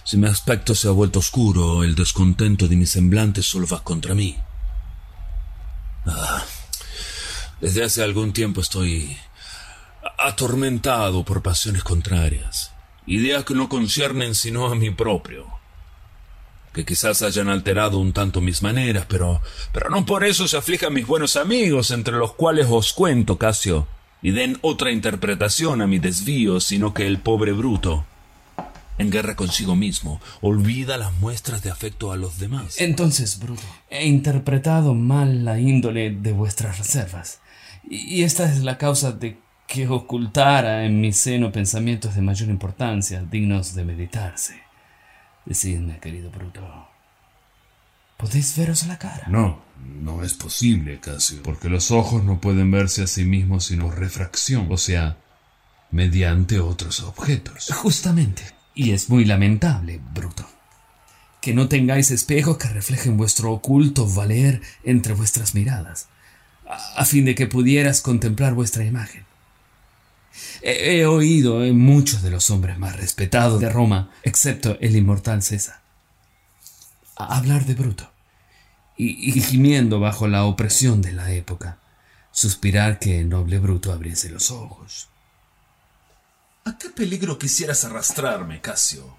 Si 0.05 0.17
mi 0.17 0.29
aspecto 0.29 0.73
se 0.75 0.87
ha 0.87 0.93
vuelto 0.93 1.19
oscuro, 1.19 1.83
el 1.83 1.97
descontento 1.97 2.69
de 2.69 2.77
mi 2.77 2.87
semblante 2.87 3.43
solo 3.43 3.67
va 3.67 3.83
contra 3.83 4.15
mí. 4.15 4.39
Ah, 6.07 6.45
desde 7.61 7.83
hace 7.83 8.05
algún 8.05 8.33
tiempo 8.33 8.61
estoy 8.61 9.19
atormentado 10.17 11.25
por 11.25 11.43
pasiones 11.43 11.83
contrarias, 11.83 12.71
ideas 13.05 13.45
que 13.45 13.55
no 13.55 13.69
conciernen 13.69 14.37
sino 14.37 14.69
a 14.69 14.77
mí 14.77 14.91
propio, 14.93 15.58
que 16.73 16.85
quizás 16.85 17.23
hayan 17.23 17.49
alterado 17.49 17.99
un 17.99 18.13
tanto 18.13 18.41
mis 18.41 18.63
maneras, 18.63 19.07
pero, 19.09 19.41
pero 19.73 19.91
no 19.91 20.05
por 20.05 20.25
eso 20.25 20.47
se 20.49 20.57
aflijan 20.57 20.93
mis 20.93 21.07
buenos 21.07 21.37
amigos, 21.37 21.91
entre 21.91 22.17
los 22.17 22.35
cuales 22.35 22.67
os 22.71 22.93
cuento, 22.93 23.39
Casio, 23.39 23.87
y 24.23 24.33
den 24.33 24.59
otra 24.63 24.91
interpretación 24.91 25.83
a 25.83 25.87
mi 25.87 25.99
desvío, 25.99 26.61
sino 26.61 26.95
que 26.95 27.07
el 27.07 27.19
pobre 27.19 27.53
bruto, 27.53 28.05
en 28.99 29.11
guerra 29.11 29.37
consigo 29.37 29.77
mismo, 29.77 30.21
olvida 30.41 30.97
las 30.97 31.13
muestras 31.15 31.63
de 31.63 31.71
afecto 31.71 32.13
a 32.13 32.17
los 32.17 32.39
demás. 32.39 32.81
Entonces, 32.81 33.39
Bruto, 33.39 33.63
he 33.89 34.07
interpretado 34.07 34.95
mal 34.95 35.45
la 35.45 35.59
índole 35.61 36.11
de 36.11 36.33
vuestras 36.33 36.79
reservas. 36.79 37.41
Y 37.89 38.23
esta 38.25 38.53
es 38.53 38.65
la 38.65 38.77
causa 38.77 39.13
de 39.13 39.39
que 39.67 39.87
ocultara 39.87 40.85
en 40.85 41.01
mi 41.01 41.13
seno 41.13 41.53
pensamientos 41.53 42.15
de 42.15 42.23
mayor 42.23 42.49
importancia, 42.49 43.23
dignos 43.23 43.75
de 43.75 43.85
meditarse. 43.85 44.68
Decidme, 45.49 45.99
querido 45.99 46.31
Bruto. 46.31 46.61
¿Podéis 48.19 48.55
veros 48.55 48.87
la 48.87 48.99
cara? 48.99 49.29
No, 49.29 49.63
no 50.03 50.23
es 50.23 50.35
posible, 50.35 51.01
Casio, 51.01 51.43
porque 51.43 51.71
los 51.71 51.91
ojos 51.91 52.23
no 52.23 52.39
pueden 52.39 52.71
verse 52.71 53.03
a 53.03 53.07
sí 53.07 53.25
mismos 53.25 53.65
sino 53.65 53.87
por 53.87 53.99
refracción, 53.99 54.67
o 54.71 54.77
sea, 54.77 55.17
mediante 55.91 56.61
otros 56.61 57.01
objetos. 57.01 57.71
Justamente. 57.75 58.43
Y 58.75 58.91
es 58.91 59.09
muy 59.09 59.25
lamentable, 59.25 59.99
Bruto. 60.13 60.47
Que 61.41 61.55
no 61.55 61.67
tengáis 61.67 62.11
espejos 62.11 62.59
que 62.59 62.69
reflejen 62.69 63.17
vuestro 63.17 63.51
oculto 63.51 64.07
valer 64.07 64.61
entre 64.85 65.15
vuestras 65.15 65.55
miradas, 65.55 66.09
a, 66.69 67.01
a 67.01 67.05
fin 67.07 67.25
de 67.25 67.35
que 67.35 67.47
pudieras 67.47 68.03
contemplar 68.03 68.53
vuestra 68.53 68.85
imagen. 68.85 69.25
He, 70.63 70.99
he 70.99 71.07
oído 71.07 71.65
en 71.65 71.79
muchos 71.79 72.23
de 72.23 72.31
los 72.31 72.51
hombres 72.51 72.79
más 72.79 72.97
respetados 72.97 73.61
de 73.61 73.71
Roma, 73.71 74.11
excepto 74.23 74.79
el 74.81 74.97
inmortal 74.97 75.43
César, 75.43 75.81
a 77.17 77.37
hablar 77.37 77.65
de 77.65 77.75
Bruto, 77.75 78.11
y, 78.97 79.31
y 79.31 79.41
gimiendo 79.41 80.01
bajo 80.01 80.29
la 80.29 80.45
opresión 80.45 81.03
de 81.03 81.13
la 81.13 81.33
época, 81.33 81.79
suspirar 82.31 82.99
que 82.99 83.21
el 83.21 83.29
noble 83.29 83.59
Bruto 83.59 83.93
abriese 83.93 84.29
los 84.31 84.51
ojos. 84.51 85.09
¿A 86.65 86.77
qué 86.77 86.91
peligro 86.91 87.39
quisieras 87.39 87.85
arrastrarme, 87.85 88.61
Casio? 88.61 89.17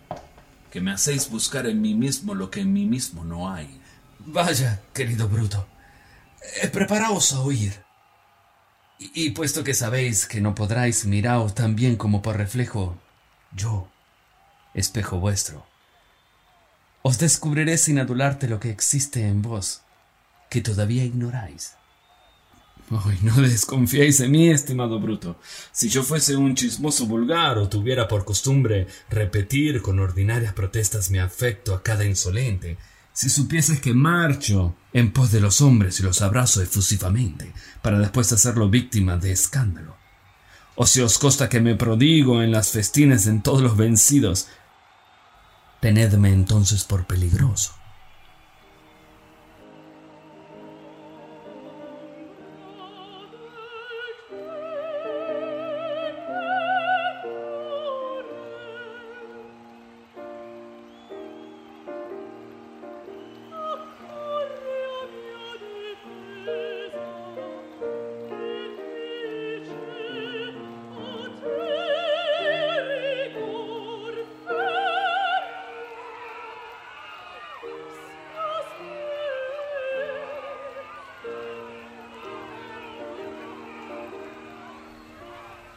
Que 0.72 0.82
me 0.82 0.92
hacéis 0.92 1.30
buscar 1.30 1.66
en 1.66 1.82
mí 1.82 1.96
mismo 1.96 2.36
lo 2.36 2.52
que 2.52 2.62
en 2.62 2.72
mí 2.72 2.86
mismo 2.86 3.26
no 3.26 3.52
hay. 3.52 3.82
Vaya, 4.20 4.84
querido 4.94 5.28
Bruto, 5.28 5.68
eh, 6.62 6.68
preparaos 6.68 7.34
a 7.34 7.40
oír. 7.40 7.74
Y, 9.00 9.30
puesto 9.30 9.64
que 9.64 9.74
sabéis 9.74 10.26
que 10.26 10.42
no 10.42 10.54
podráis 10.54 11.08
tan 11.56 11.76
bien 11.76 11.96
como 11.96 12.22
por 12.22 12.36
reflejo, 12.36 13.00
yo, 13.56 13.88
espejo 14.74 15.20
vuestro, 15.20 15.66
os 17.02 17.18
descubriré 17.18 17.78
sin 17.78 17.98
adularte 17.98 18.50
lo 18.50 18.60
que 18.60 18.70
existe 18.70 19.26
en 19.26 19.42
vos, 19.42 19.84
que 20.50 20.60
todavía 20.60 21.06
ignoráis. 21.06 21.76
Ay, 22.92 23.20
no 23.22 23.36
desconfiéis 23.42 24.18
de 24.18 24.28
mí, 24.28 24.50
estimado 24.50 25.00
Bruto. 25.00 25.40
Si 25.72 25.88
yo 25.90 26.04
fuese 26.04 26.36
un 26.36 26.56
chismoso 26.56 27.06
vulgar 27.06 27.58
o 27.58 27.70
tuviera 27.70 28.08
por 28.08 28.26
costumbre 28.26 28.88
repetir 29.10 29.82
con 29.82 30.00
ordinarias 30.00 30.54
protestas 30.54 31.10
mi 31.10 31.20
afecto 31.20 31.74
a 31.74 31.84
cada 31.84 32.04
insolente, 32.04 32.78
si 33.20 33.30
supieses 33.30 33.82
que 33.82 33.94
marcho 33.94 34.78
en 34.94 35.12
pos 35.12 35.30
de 35.30 35.42
los 35.42 35.60
hombres 35.60 36.00
y 36.00 36.04
los 36.04 36.22
abrazo 36.22 36.62
efusivamente, 36.62 37.52
para 37.82 38.00
después 38.00 38.32
hacerlo 38.32 38.70
víctima 38.70 39.18
de 39.18 39.34
escándalo, 39.34 39.98
o 40.76 40.86
si 40.86 41.02
os 41.02 41.20
consta 41.20 41.50
que 41.50 41.60
me 41.60 41.76
prodigo 41.76 42.42
en 42.42 42.54
las 42.54 42.70
festines 42.70 43.28
en 43.28 43.42
todos 43.42 43.62
los 43.62 43.76
vencidos, 43.76 44.48
tenedme 45.82 46.32
entonces 46.32 46.86
por 46.86 47.08
peligroso. 47.08 47.74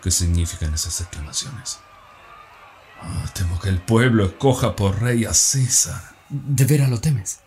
¿Qué 0.02 0.10
significan 0.10 0.74
esas 0.74 1.00
exclamaciones? 1.00 1.78
Ah, 3.00 3.24
temo 3.34 3.60
que 3.60 3.68
el 3.68 3.80
pueblo 3.80 4.24
escoja 4.24 4.74
por 4.74 5.00
rey 5.00 5.24
a 5.24 5.32
César. 5.32 6.02
¿De 6.28 6.64
veras 6.64 6.90
lo 6.90 7.00
temes? 7.00 7.40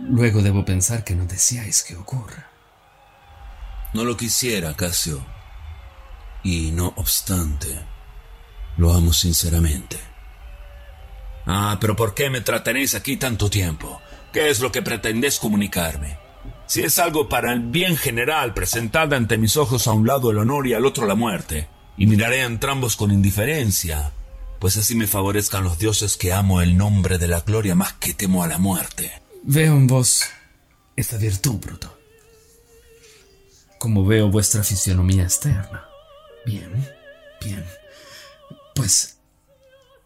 Luego 0.00 0.42
debo 0.42 0.64
pensar 0.64 1.02
que 1.04 1.14
no 1.14 1.26
deseáis 1.26 1.82
que 1.82 1.96
ocurra. 1.96 2.50
No 3.94 4.04
lo 4.04 4.16
quisiera, 4.16 4.74
Casio. 4.74 5.24
Y 6.42 6.72
no 6.72 6.92
obstante, 6.96 7.80
lo 8.76 8.92
amo 8.92 9.12
sinceramente. 9.12 9.98
Ah, 11.46 11.78
pero 11.80 11.96
¿por 11.96 12.14
qué 12.14 12.30
me 12.30 12.40
tratenéis 12.40 12.94
aquí 12.94 13.16
tanto 13.16 13.50
tiempo? 13.50 14.00
¿Qué 14.32 14.50
es 14.50 14.60
lo 14.60 14.72
que 14.72 14.82
pretendéis 14.82 15.38
comunicarme? 15.38 16.23
Si 16.74 16.82
es 16.82 16.98
algo 16.98 17.28
para 17.28 17.52
el 17.52 17.60
bien 17.60 17.96
general, 17.96 18.52
presentad 18.52 19.14
ante 19.14 19.38
mis 19.38 19.56
ojos 19.56 19.86
a 19.86 19.92
un 19.92 20.08
lado 20.08 20.32
el 20.32 20.38
honor 20.38 20.66
y 20.66 20.74
al 20.74 20.84
otro 20.86 21.06
la 21.06 21.14
muerte, 21.14 21.68
y 21.96 22.08
miraré 22.08 22.42
a 22.42 22.46
entrambos 22.46 22.96
con 22.96 23.12
indiferencia, 23.12 24.10
pues 24.58 24.76
así 24.76 24.96
me 24.96 25.06
favorezcan 25.06 25.62
los 25.62 25.78
dioses 25.78 26.16
que 26.16 26.32
amo 26.32 26.60
el 26.60 26.76
nombre 26.76 27.16
de 27.18 27.28
la 27.28 27.42
gloria 27.42 27.76
más 27.76 27.92
que 27.92 28.12
temo 28.12 28.42
a 28.42 28.48
la 28.48 28.58
muerte. 28.58 29.12
Veo 29.44 29.74
en 29.74 29.86
vos 29.86 30.24
esta 30.96 31.16
virtud, 31.16 31.60
Bruto. 31.60 31.96
Como 33.78 34.04
veo 34.04 34.28
vuestra 34.28 34.64
fisionomía 34.64 35.22
externa. 35.22 35.84
Bien, 36.44 36.88
bien. 37.40 37.64
Pues, 38.74 39.18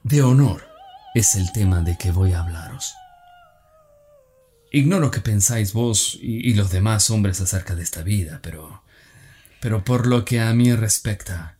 de 0.02 0.22
honor 0.22 0.68
es 1.14 1.34
el 1.34 1.50
tema 1.50 1.80
de 1.80 1.96
que 1.96 2.10
voy 2.10 2.34
a 2.34 2.40
hablaros. 2.40 2.92
Ignoro 4.70 5.10
qué 5.10 5.20
pensáis 5.20 5.72
vos 5.72 6.18
y, 6.20 6.48
y, 6.48 6.54
los 6.54 6.70
demás 6.70 7.10
hombres 7.10 7.40
acerca 7.40 7.74
de 7.74 7.82
esta 7.82 8.02
vida, 8.02 8.40
pero... 8.42 8.82
Pero 9.60 9.84
por 9.84 10.06
lo 10.06 10.24
que 10.24 10.40
a 10.40 10.52
mí 10.54 10.72
respecta, 10.72 11.58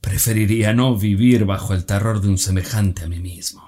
preferiría 0.00 0.74
no 0.74 0.96
vivir 0.96 1.44
bajo 1.44 1.74
el 1.74 1.86
terror 1.86 2.20
de 2.20 2.28
un 2.28 2.38
semejante 2.38 3.04
a 3.04 3.08
mí 3.08 3.20
mismo. 3.20 3.66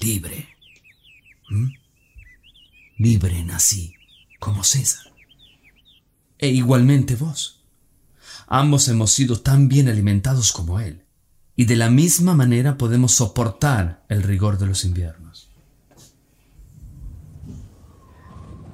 Libre. 0.00 0.48
¿Mm? 1.48 1.68
Libre 2.98 3.44
nací, 3.44 3.94
como 4.40 4.64
César. 4.64 5.12
E 6.38 6.48
igualmente 6.48 7.14
vos. 7.14 7.62
Ambos 8.48 8.88
hemos 8.88 9.12
sido 9.12 9.40
tan 9.40 9.68
bien 9.68 9.88
alimentados 9.88 10.52
como 10.52 10.80
él, 10.80 11.04
y 11.54 11.66
de 11.66 11.76
la 11.76 11.88
misma 11.88 12.34
manera 12.34 12.76
podemos 12.76 13.12
soportar 13.12 14.04
el 14.08 14.22
rigor 14.22 14.58
de 14.58 14.66
los 14.66 14.84
inviernos. 14.84 15.51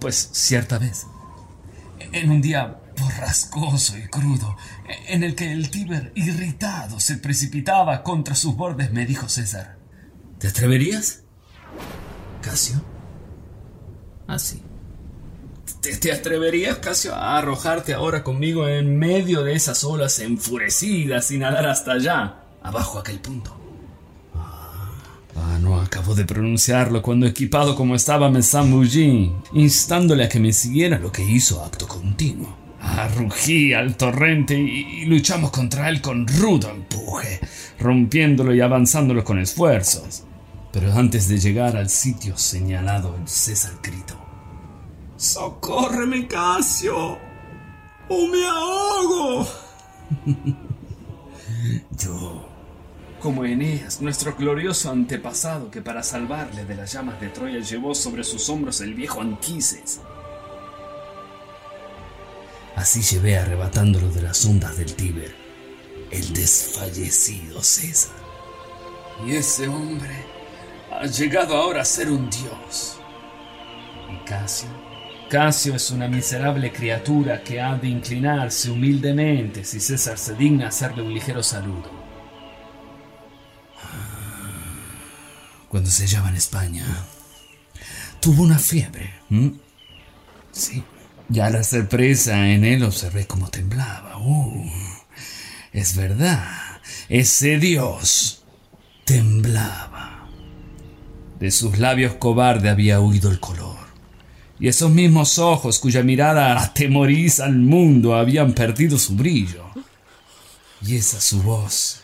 Pues 0.00 0.30
cierta 0.32 0.78
vez, 0.78 1.06
en 2.12 2.30
un 2.30 2.40
día 2.40 2.80
borrascoso 2.98 3.96
y 3.98 4.08
crudo, 4.08 4.56
en 5.08 5.24
el 5.24 5.34
que 5.34 5.52
el 5.52 5.70
Tíber 5.70 6.12
irritado 6.14 7.00
se 7.00 7.16
precipitaba 7.16 8.02
contra 8.02 8.34
sus 8.34 8.56
bordes, 8.56 8.92
me 8.92 9.06
dijo 9.06 9.28
César, 9.28 9.78
¿te 10.38 10.48
atreverías? 10.48 11.22
Casio. 12.42 12.82
Así. 14.26 14.62
¿Te, 15.80 15.96
¿Te, 15.96 16.12
atreverías, 16.12 16.78
Casio, 16.78 17.14
a 17.14 17.38
arrojarte 17.38 17.94
ahora 17.94 18.24
conmigo 18.24 18.66
en 18.68 18.98
medio 18.98 19.42
de 19.42 19.54
esas 19.54 19.84
olas 19.84 20.18
enfurecidas 20.18 21.30
y 21.30 21.38
nadar 21.38 21.66
hasta 21.66 21.92
allá, 21.92 22.42
abajo 22.62 22.98
aquel 22.98 23.20
punto? 23.20 23.57
Ah, 25.40 25.58
no 25.60 25.80
acabo 25.80 26.16
de 26.16 26.24
pronunciarlo 26.24 27.00
cuando 27.00 27.26
equipado 27.26 27.76
como 27.76 27.94
estaba 27.94 28.28
me 28.28 28.42
zambullí, 28.42 29.32
instándole 29.52 30.24
a 30.24 30.28
que 30.28 30.40
me 30.40 30.52
siguiera 30.52 30.98
lo 30.98 31.12
que 31.12 31.22
hizo 31.22 31.64
acto 31.64 31.86
continuo. 31.86 32.56
Arrugí 32.80 33.72
al 33.72 33.96
torrente 33.96 34.58
y, 34.58 35.02
y, 35.02 35.04
luchamos 35.06 35.50
contra 35.52 35.88
él 35.88 36.00
con 36.00 36.26
rudo 36.26 36.70
empuje, 36.70 37.40
rompiéndolo 37.78 38.52
y 38.54 38.60
avanzándolo 38.60 39.22
con 39.22 39.38
esfuerzos. 39.38 40.24
Pero 40.72 40.92
antes 40.92 41.28
de 41.28 41.38
llegar 41.38 41.76
al 41.76 41.88
sitio 41.88 42.36
señalado, 42.36 43.16
el 43.20 43.28
César 43.28 43.74
gritó: 43.82 44.16
¡Socórreme, 45.16 46.26
Casio! 46.26 47.18
¡O 48.08 48.26
me 48.26 48.44
ahogo! 48.44 49.46
Yo 51.98 52.37
como 53.18 53.44
Eneas, 53.44 54.00
nuestro 54.00 54.34
glorioso 54.34 54.90
antepasado 54.90 55.70
que 55.70 55.82
para 55.82 56.02
salvarle 56.02 56.64
de 56.64 56.76
las 56.76 56.92
llamas 56.92 57.20
de 57.20 57.28
Troya 57.28 57.60
llevó 57.60 57.94
sobre 57.94 58.24
sus 58.24 58.48
hombros 58.48 58.80
el 58.80 58.94
viejo 58.94 59.20
Anquises. 59.20 60.00
Así 62.76 63.02
llevé 63.02 63.36
arrebatándolo 63.36 64.08
de 64.10 64.22
las 64.22 64.44
ondas 64.44 64.76
del 64.76 64.94
Tíber, 64.94 65.34
el 66.10 66.32
desfallecido 66.32 67.62
César. 67.62 68.14
Y 69.26 69.34
ese 69.34 69.66
hombre 69.66 70.24
ha 70.92 71.06
llegado 71.06 71.56
ahora 71.56 71.82
a 71.82 71.84
ser 71.84 72.10
un 72.10 72.30
dios. 72.30 73.00
¿Y 74.12 74.24
Casio? 74.24 74.68
Casio 75.28 75.74
es 75.74 75.90
una 75.90 76.08
miserable 76.08 76.72
criatura 76.72 77.42
que 77.42 77.60
ha 77.60 77.76
de 77.76 77.88
inclinarse 77.88 78.70
humildemente 78.70 79.64
si 79.64 79.80
César 79.80 80.16
se 80.16 80.34
digna 80.34 80.68
hacerle 80.68 81.02
un 81.02 81.12
ligero 81.12 81.42
saludo. 81.42 81.97
Cuando 85.68 85.90
se 85.90 86.04
hallaba 86.04 86.28
en 86.30 86.36
España, 86.36 86.84
tuvo 88.20 88.42
una 88.42 88.58
fiebre. 88.58 89.12
¿Mm? 89.28 89.48
Sí. 90.52 90.82
Ya 91.28 91.46
al 91.46 91.56
hacer 91.56 91.88
presa 91.88 92.48
en 92.48 92.64
él 92.64 92.82
observé 92.84 93.26
cómo 93.26 93.48
temblaba. 93.50 94.18
Uh, 94.18 94.70
es 95.72 95.94
verdad, 95.94 96.80
ese 97.08 97.58
dios 97.58 98.44
temblaba. 99.04 100.28
De 101.38 101.50
sus 101.50 101.78
labios 101.78 102.14
cobarde 102.14 102.70
había 102.70 103.00
huido 103.00 103.30
el 103.30 103.40
color. 103.40 103.76
Y 104.58 104.68
esos 104.68 104.90
mismos 104.90 105.38
ojos 105.38 105.78
cuya 105.78 106.02
mirada 106.02 106.60
atemoriza 106.60 107.44
al 107.44 107.56
mundo 107.56 108.16
habían 108.16 108.54
perdido 108.54 108.98
su 108.98 109.14
brillo. 109.14 109.64
Y 110.82 110.96
esa 110.96 111.20
su 111.20 111.42
voz 111.42 111.97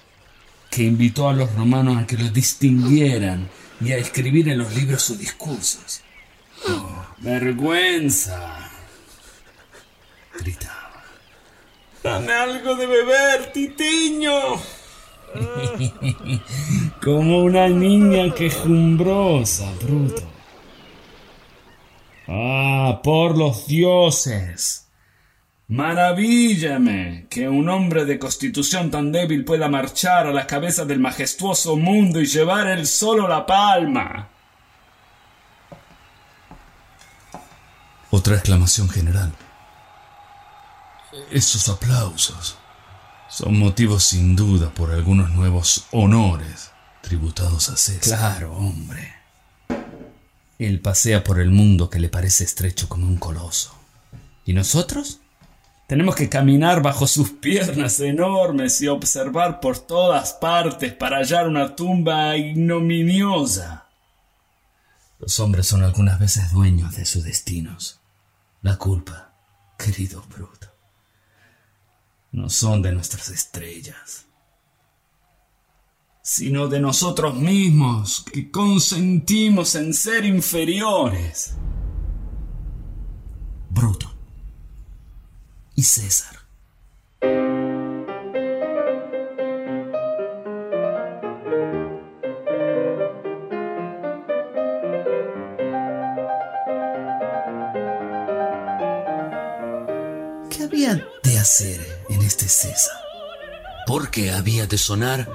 que 0.74 0.82
invitó 0.82 1.28
a 1.28 1.32
los 1.32 1.54
romanos 1.54 1.98
a 1.98 2.06
que 2.06 2.16
los 2.16 2.32
distinguieran 2.32 3.48
y 3.80 3.92
a 3.92 3.96
escribir 3.96 4.48
en 4.48 4.58
los 4.58 4.74
libros 4.74 5.02
sus 5.02 5.18
discursos. 5.18 6.02
Oh, 6.68 7.06
vergüenza. 7.18 8.70
Gritaba. 10.37 11.04
Dame 12.02 12.32
algo 12.32 12.74
de 12.74 12.87
beber, 12.87 13.52
titiño. 13.52 14.32
Como 17.02 17.44
una 17.44 17.68
niña 17.68 18.34
quejumbrosa, 18.34 19.72
bruto. 19.80 20.22
Ah, 22.26 23.00
por 23.04 23.38
los 23.38 23.68
dioses. 23.68 24.84
Maravíllame 25.68 27.27
que 27.31 27.48
un 27.48 27.68
hombre 27.70 28.05
de 28.05 28.18
constitución 28.18 28.90
tan 28.90 29.11
débil 29.11 29.44
pueda 29.44 29.68
marchar 29.68 30.27
a 30.27 30.33
la 30.33 30.46
cabeza 30.46 30.85
del 30.85 31.00
majestuoso 31.00 31.77
mundo 31.77 32.20
y 32.20 32.27
llevar 32.27 32.66
él 32.66 32.87
solo 32.87 33.27
la 33.27 33.46
palma. 33.46 34.29
Otra 38.11 38.35
exclamación 38.35 38.90
general. 38.90 39.33
Esos 41.31 41.68
aplausos 41.68 42.59
son 43.31 43.59
motivos 43.59 44.05
sin 44.05 44.37
duda 44.37 44.68
por 44.70 44.92
algunos 44.92 45.31
nuevos 45.31 45.87
honores 45.92 46.70
tributados 47.00 47.70
a 47.70 47.77
César. 47.77 48.18
Claro, 48.18 48.53
hombre. 48.53 49.14
Él 50.59 50.81
pasea 50.81 51.24
por 51.24 51.40
el 51.40 51.50
mundo 51.50 51.88
que 51.88 51.98
le 51.98 52.09
parece 52.09 52.44
estrecho 52.44 52.88
como 52.88 53.07
un 53.07 53.16
coloso. 53.16 53.74
¿Y 54.44 54.53
nosotros? 54.53 55.20
Tenemos 55.87 56.16
que 56.16 56.31
caminar 56.31 56.83
bajo 56.83 57.07
sus 57.07 57.31
piernas 57.31 58.01
enormes 58.01 58.81
y 58.81 58.88
observar 58.88 59.61
por 59.61 59.79
todas 59.79 60.33
partes 60.33 60.94
para 60.94 61.18
hallar 61.18 61.47
una 61.47 61.77
tumba 61.77 62.37
ignominiosa. 62.38 63.87
Los 65.18 65.38
hombres 65.40 65.66
son 65.66 65.83
algunas 65.83 66.18
veces 66.18 66.53
dueños 66.53 66.97
de 66.97 67.05
sus 67.05 67.25
destinos. 67.25 68.01
La 68.62 68.77
culpa, 68.77 69.35
querido 69.79 70.23
Bruto, 70.35 70.68
no 72.33 72.49
son 72.49 72.81
de 72.81 72.92
nuestras 72.92 73.29
estrellas, 73.29 74.25
sino 76.23 76.66
de 76.68 76.81
nosotros 76.81 77.35
mismos 77.35 78.25
que 78.33 78.51
consentimos 78.51 79.75
en 79.75 79.92
ser 79.92 80.25
inferiores. 80.25 81.55
Bruto 83.68 84.13
y 85.74 85.82
César. 85.82 86.37
¿Qué 100.50 100.62
había 100.62 101.06
de 101.22 101.38
hacer 101.38 102.04
en 102.08 102.22
este 102.22 102.48
César? 102.48 102.96
¿Por 103.87 104.10
qué 104.10 104.30
había 104.30 104.66
de 104.66 104.78
sonar 104.78 105.28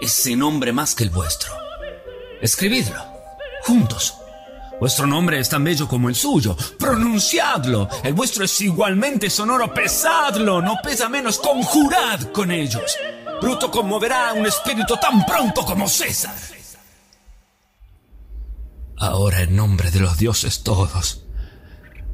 ese 0.00 0.36
nombre 0.36 0.72
más 0.72 0.94
que 0.94 1.04
el 1.04 1.10
vuestro? 1.10 1.52
Escribidlo, 2.40 3.04
juntos. 3.62 4.14
Vuestro 4.80 5.06
nombre 5.06 5.38
es 5.38 5.48
tan 5.48 5.64
bello 5.64 5.88
como 5.88 6.08
el 6.08 6.14
suyo. 6.14 6.56
Pronunciadlo. 6.78 7.88
El 8.02 8.14
vuestro 8.14 8.44
es 8.44 8.60
igualmente 8.60 9.30
sonoro. 9.30 9.72
Pesadlo. 9.72 10.60
No 10.60 10.76
pesa 10.82 11.08
menos. 11.08 11.38
Conjurad 11.38 12.20
con 12.32 12.50
ellos. 12.50 12.96
Bruto 13.40 13.70
conmoverá 13.70 14.30
a 14.30 14.32
un 14.34 14.46
espíritu 14.46 14.96
tan 14.96 15.24
pronto 15.24 15.64
como 15.64 15.88
César. 15.88 16.34
Ahora 18.96 19.42
en 19.42 19.56
nombre 19.56 19.90
de 19.90 20.00
los 20.00 20.18
dioses 20.18 20.62
todos. 20.62 21.24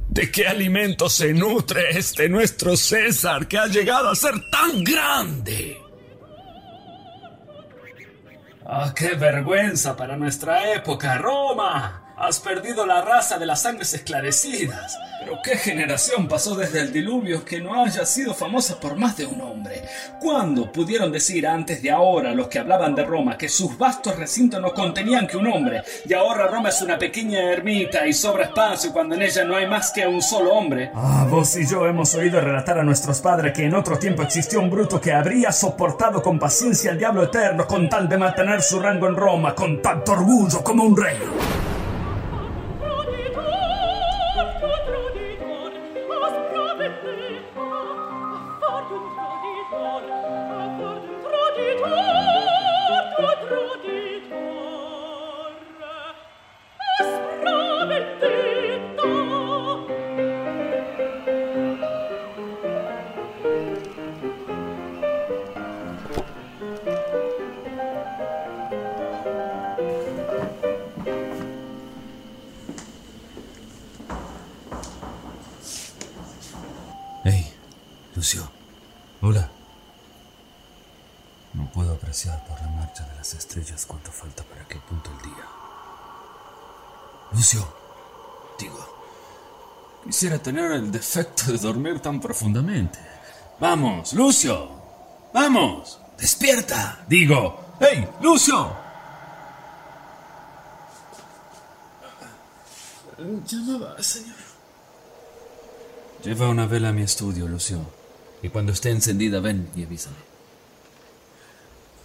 ¿De 0.09 0.31
qué 0.31 0.49
alimento 0.49 1.09
se 1.09 1.33
nutre 1.33 1.97
este 1.97 2.29
nuestro 2.29 2.77
César 2.77 3.47
que 3.47 3.59
ha 3.59 3.69
llegado 3.69 4.11
a 4.11 4.17
ser 4.17 4.35
tan 4.51 4.83
grande? 4.83 5.81
¡Ah, 8.67 8.93
qué 8.95 9.15
vergüenza 9.15 9.97
para 9.97 10.17
nuestra 10.17 10.73
época, 10.73 11.17
Roma! 11.19 12.00
Has 12.21 12.39
perdido 12.39 12.85
la 12.85 13.01
raza 13.01 13.39
de 13.39 13.47
las 13.47 13.63
sangres 13.63 13.95
esclarecidas. 13.95 14.99
Pero 15.21 15.39
qué 15.43 15.57
generación 15.57 16.29
pasó 16.29 16.55
desde 16.55 16.81
el 16.81 16.93
diluvio 16.93 17.43
que 17.47 17.63
no 17.63 17.83
haya 17.83 18.05
sido 18.05 18.35
famosa 18.35 18.79
por 18.79 18.95
más 18.97 19.17
de 19.17 19.25
un 19.25 19.41
hombre. 19.41 19.83
¿Cuándo 20.21 20.71
pudieron 20.71 21.11
decir 21.11 21.47
antes 21.47 21.83
de 21.83 21.91
ahora 21.91 22.35
los 22.35 22.49
que 22.49 22.59
hablaban 22.59 22.95
de 22.95 23.07
Roma 23.07 23.39
que 23.39 23.49
sus 23.49 23.79
vastos 23.79 24.17
recintos 24.17 24.61
no 24.61 24.75
contenían 24.75 25.27
que 25.27 25.39
un 25.39 25.47
hombre? 25.47 25.83
Y 26.07 26.13
ahora 26.13 26.47
Roma 26.47 26.69
es 26.69 26.83
una 26.83 26.99
pequeña 26.99 27.41
ermita 27.41 28.07
y 28.07 28.13
sobra 28.13 28.45
espacio 28.45 28.93
cuando 28.93 29.15
en 29.15 29.23
ella 29.23 29.45
no 29.45 29.57
hay 29.57 29.67
más 29.67 29.91
que 29.91 30.07
un 30.07 30.21
solo 30.21 30.53
hombre. 30.53 30.91
Ah, 30.95 31.27
vos 31.27 31.57
y 31.57 31.67
yo 31.67 31.87
hemos 31.87 32.15
oído 32.15 32.39
relatar 32.39 32.79
a 32.79 32.85
nuestros 32.85 33.23
padres 33.23 33.55
que 33.55 33.65
en 33.65 33.75
otro 33.75 33.99
tiempo 33.99 34.23
existió 34.23 34.61
un 34.61 34.69
bruto 34.69 35.01
que 35.01 35.13
habría 35.13 35.53
soportado 35.53 36.23
con 36.23 36.39
paciencia 36.39 36.91
al 36.91 36.99
diablo 36.99 37.25
eterno 37.25 37.67
con 37.67 37.89
tal 37.89 38.11
de 38.11 38.19
mantener 38.19 38.61
su 38.61 38.79
rango 38.79 39.09
en 39.09 39.17
Roma 39.17 39.55
con 39.55 39.81
tanto 39.81 40.13
orgullo 40.13 40.63
como 40.63 40.85
un 40.85 40.95
rey. 40.95 41.17
Tener 90.43 90.73
el 90.73 90.91
defecto 90.91 91.53
de 91.53 91.59
dormir 91.59 92.01
tan 92.01 92.21
profundamente. 92.21 92.99
Vamos, 93.59 94.13
Lucio. 94.15 94.71
Vamos. 95.33 96.01
Despierta. 96.19 97.05
Digo, 97.09 97.77
hey, 97.81 98.07
Lucio. 98.21 98.77
Llamaba, 103.47 104.03
señor. 104.03 104.37
Lleva 106.25 106.49
una 106.49 106.67
vela 106.67 106.91
a 106.91 106.93
mi 106.93 107.03
estudio, 107.03 107.47
Lucio. 107.47 107.81
Y 108.43 108.49
cuando 108.49 108.73
esté 108.73 108.91
encendida, 108.91 109.41
ven 109.41 109.71
y 109.77 109.85
avísame. 109.85 110.17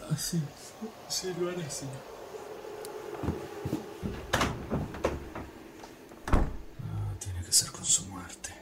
Ah, 0.09 0.17
sí, 0.17 0.41
sí, 1.09 1.33
lo 1.39 1.49
haré, 1.49 1.69
señor. 1.69 1.95
Ah, 6.31 7.13
tiene 7.19 7.43
que 7.43 7.51
ser 7.51 7.71
con 7.71 7.85
su 7.85 8.05
muerte. 8.05 8.53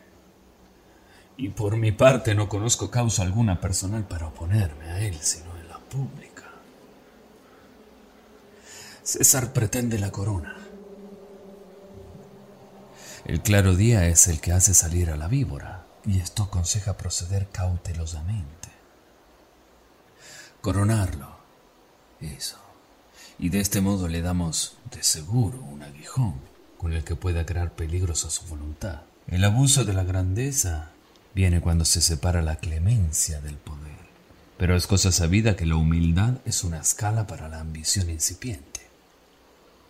Y 1.37 1.49
por 1.49 1.77
mi 1.77 1.91
parte 1.91 2.35
no 2.35 2.47
conozco 2.47 2.91
causa 2.91 3.23
alguna 3.23 3.59
personal 3.59 4.05
para 4.07 4.27
oponerme 4.27 4.85
a 4.85 4.99
él, 4.99 5.17
sino 5.21 5.55
en 5.57 5.67
la 5.67 5.79
pública. 5.79 6.51
César 9.03 9.51
pretende 9.51 9.99
la 9.99 10.11
corona. 10.11 10.55
El 13.25 13.41
claro 13.41 13.75
día 13.75 14.07
es 14.07 14.27
el 14.27 14.39
que 14.39 14.51
hace 14.51 14.73
salir 14.73 15.09
a 15.09 15.17
la 15.17 15.27
víbora, 15.27 15.85
y 16.05 16.19
esto 16.19 16.43
aconseja 16.43 16.97
proceder 16.97 17.47
cautelosamente. 17.49 18.69
Coronarlo. 20.61 21.33
Eso. 22.19 22.57
Y 23.39 23.49
de 23.49 23.59
este 23.59 23.81
modo 23.81 24.07
le 24.07 24.21
damos, 24.21 24.77
de 24.91 25.03
seguro, 25.03 25.59
un 25.59 25.83
aguijón 25.83 26.35
con 26.77 26.93
el 26.93 27.03
que 27.03 27.15
pueda 27.15 27.45
crear 27.45 27.73
peligros 27.73 28.23
a 28.25 28.29
su 28.29 28.45
voluntad. 28.45 29.01
El 29.27 29.43
abuso 29.43 29.83
de 29.83 29.93
la 29.93 30.03
grandeza 30.03 30.92
viene 31.33 31.61
cuando 31.61 31.85
se 31.85 32.01
separa 32.01 32.41
la 32.41 32.57
clemencia 32.57 33.41
del 33.41 33.55
poder. 33.55 33.83
Pero 34.57 34.75
es 34.75 34.87
cosa 34.87 35.11
sabida 35.11 35.55
que 35.55 35.65
la 35.65 35.75
humildad 35.75 36.35
es 36.45 36.63
una 36.63 36.79
escala 36.79 37.27
para 37.27 37.49
la 37.49 37.59
ambición 37.59 38.09
incipiente. 38.09 38.81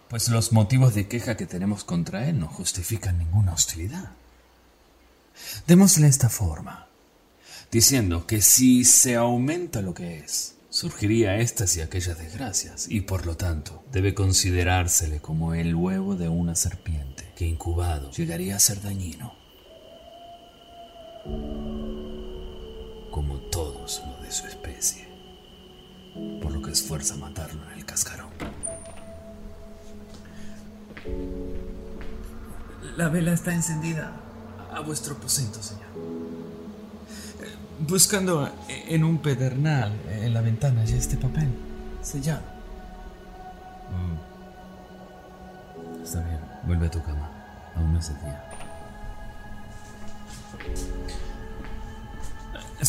Pues 0.10 0.30
los 0.30 0.52
motivos 0.52 0.94
de 0.94 1.08
queja 1.08 1.36
que 1.36 1.46
tenemos 1.46 1.84
contra 1.84 2.28
él 2.28 2.40
no 2.40 2.48
justifican 2.48 3.18
ninguna 3.18 3.54
hostilidad. 3.54 4.12
Démosle 5.68 6.08
esta 6.08 6.30
forma, 6.30 6.88
diciendo 7.72 8.28
que 8.28 8.42
si 8.42 8.86
se 8.86 9.16
aumenta 9.16 9.82
lo 9.82 9.94
que 9.94 10.20
es, 10.20 10.56
surgiría 10.70 11.38
estas 11.38 11.76
y 11.78 11.82
aquellas 11.82 12.18
desgracias, 12.18 12.88
y 12.90 13.02
por 13.02 13.26
lo 13.26 13.36
tanto 13.36 13.84
debe 13.92 14.14
considerársele 14.14 15.20
como 15.20 15.54
el 15.54 15.76
huevo 15.76 16.16
de 16.16 16.30
una 16.30 16.56
serpiente, 16.56 17.32
que 17.36 17.46
incubado 17.46 18.12
llegaría 18.12 18.56
a 18.56 18.60
ser 18.60 18.82
dañino. 18.82 19.43
Como 23.12 23.38
todos 23.52 24.02
los 24.06 24.22
de 24.22 24.32
su 24.32 24.48
especie, 24.48 25.08
por 26.42 26.52
lo 26.52 26.62
que 26.62 26.72
esfuerza 26.72 27.16
matarlo 27.16 27.64
en 27.72 27.78
el 27.78 27.86
cascarón. 27.86 28.30
La 32.98 33.10
vela 33.10 33.34
está 33.34 33.54
encendida 33.54 34.12
a 34.74 34.82
vuestro 34.82 35.16
aposento, 35.16 35.62
señor. 35.64 35.88
Buscando 37.80 38.50
en 38.68 39.04
un 39.04 39.18
pedernal 39.20 39.94
en 40.10 40.34
la 40.34 40.42
ventana 40.42 40.84
ya 40.86 40.96
este 40.98 41.18
papel 41.18 41.50
sellado. 42.02 42.54
Está 46.04 46.20
bien, 46.22 46.40
vuelve 46.64 46.88
a 46.88 46.92
tu 46.92 47.02
cama. 47.02 47.30
Aún 47.76 47.94
no 47.94 48.00
es 48.00 48.10
día. 48.22 48.53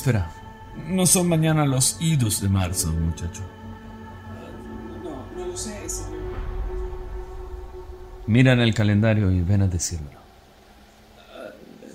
Espera, 0.05 0.31
no 0.87 1.07
son 1.07 1.31
mañana 1.31 1.65
los 1.65 1.97
idus 1.99 2.43
de 2.43 2.51
marzo, 2.51 2.93
muchacho. 2.93 3.41
No, 5.03 5.25
no 5.35 5.47
lo 5.47 5.57
sé, 5.57 5.89
señor. 5.89 6.21
Mira 8.27 8.53
en 8.53 8.61
el 8.61 8.75
calendario 8.75 9.31
y 9.31 9.41
ven 9.41 9.63
a 9.63 9.67
decírmelo. 9.67 10.19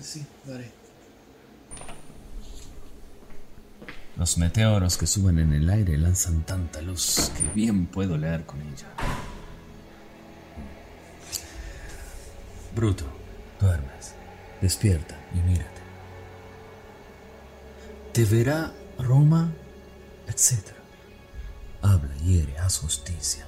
Sí, 0.01 0.25
daré. 0.43 0.71
Los 4.17 4.39
meteoros 4.39 4.97
que 4.97 5.05
suben 5.05 5.37
en 5.37 5.53
el 5.53 5.69
aire 5.69 5.95
lanzan 5.95 6.41
tanta 6.41 6.81
luz 6.81 7.31
que 7.37 7.47
bien 7.53 7.85
puedo 7.85 8.17
leer 8.17 8.43
con 8.43 8.59
ella. 8.59 8.87
Bruto, 12.75 13.05
duermes, 13.61 14.15
despierta 14.59 15.15
y 15.35 15.47
mírate. 15.47 15.78
Te 18.13 18.25
verá 18.25 18.73
Roma, 18.97 19.51
etc. 20.27 20.73
Habla, 21.81 22.15
hiere, 22.17 22.57
haz 22.57 22.79
justicia. 22.79 23.45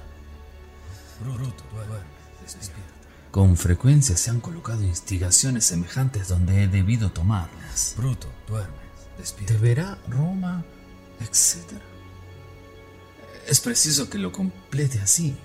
Bruto, 1.20 1.64
duermes, 1.72 2.56
despierta. 2.56 2.92
Con 3.30 3.56
frecuencia 3.56 4.16
se 4.16 4.30
han 4.30 4.40
colocado 4.40 4.82
instigaciones 4.82 5.64
semejantes 5.64 6.28
donde 6.28 6.62
he 6.62 6.68
debido 6.68 7.10
tomarlas. 7.10 7.94
Bruto, 7.96 8.28
duermes, 8.46 8.70
despierta. 9.18 9.54
Te 9.54 9.60
verá 9.60 9.98
Roma, 10.08 10.64
etc. 11.20 11.78
Es 13.46 13.60
preciso 13.60 14.08
que 14.08 14.18
lo 14.18 14.32
complete 14.32 15.00
así. 15.00 15.36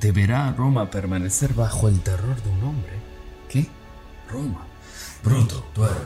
¿Deberá 0.00 0.52
Roma 0.52 0.90
permanecer 0.90 1.54
bajo 1.54 1.88
el 1.88 2.00
terror 2.00 2.40
de 2.42 2.50
un 2.50 2.62
hombre? 2.64 2.92
¿Qué? 3.48 3.66
Roma. 4.30 4.67
Bruto, 5.24 5.66
duerme. 5.74 5.98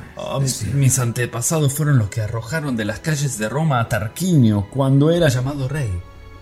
mis 0.75 0.99
antepasados 0.99 1.73
fueron 1.75 1.99
los 1.99 2.09
que 2.09 2.23
arrojaron 2.23 2.77
de 2.77 2.85
las 2.85 3.01
calles 3.01 3.39
de 3.39 3.49
Roma 3.49 3.81
a 3.81 3.89
Tarquinio 3.89 4.69
cuando 4.71 5.11
era 5.11 5.29
llamado 5.29 5.69
rey. 5.69 5.91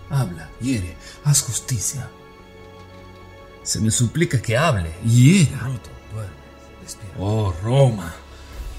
Habla, 0.09 0.49
hiere, 0.59 0.95
haz 1.23 1.41
justicia. 1.41 2.07
Se 3.63 3.79
me 3.79 3.91
suplica 3.91 4.41
que 4.41 4.57
hable, 4.57 4.91
hiera. 5.05 5.57
Bruto, 5.63 5.89
duerme, 6.13 6.41
Oh, 7.19 7.53
Roma, 7.63 8.13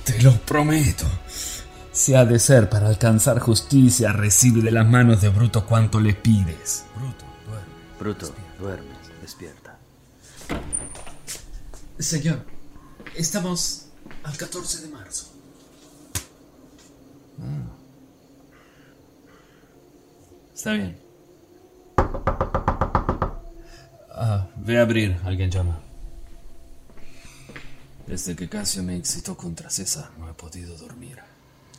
te 0.05 0.20
lo 0.22 0.33
prometo. 0.38 1.07
Si 1.92 2.14
ha 2.14 2.24
de 2.24 2.38
ser 2.38 2.68
para 2.68 2.88
alcanzar 2.88 3.38
justicia, 3.38 4.12
recibe 4.12 4.62
de 4.62 4.70
las 4.70 4.87
manos 4.87 5.20
de 5.20 5.28
Bruto 5.28 5.66
cuanto 5.66 6.00
le 6.00 6.14
pides. 6.14 6.85
Bruto, 6.96 7.24
duerme. 7.46 7.66
Bruto, 7.98 8.35
duerme, 8.59 8.90
despierta. 9.20 9.78
Señor, 11.98 12.44
estamos 13.14 13.81
al 14.24 14.37
14 14.37 14.82
de 14.82 14.88
marzo. 14.88 15.32
Ah. 17.40 17.82
Está 20.54 20.72
bien. 20.74 20.96
Ah, 24.14 24.46
ve 24.56 24.78
a 24.78 24.82
abrir, 24.82 25.16
alguien 25.24 25.50
llama. 25.50 25.80
Desde 28.06 28.37
que 28.37 28.48
Casio 28.48 28.82
me 28.82 28.96
excitó 28.96 29.37
contra 29.37 29.70
César, 29.70 30.11
no 30.18 30.28
he 30.28 30.35
podido 30.35 30.76
dormir. 30.76 31.18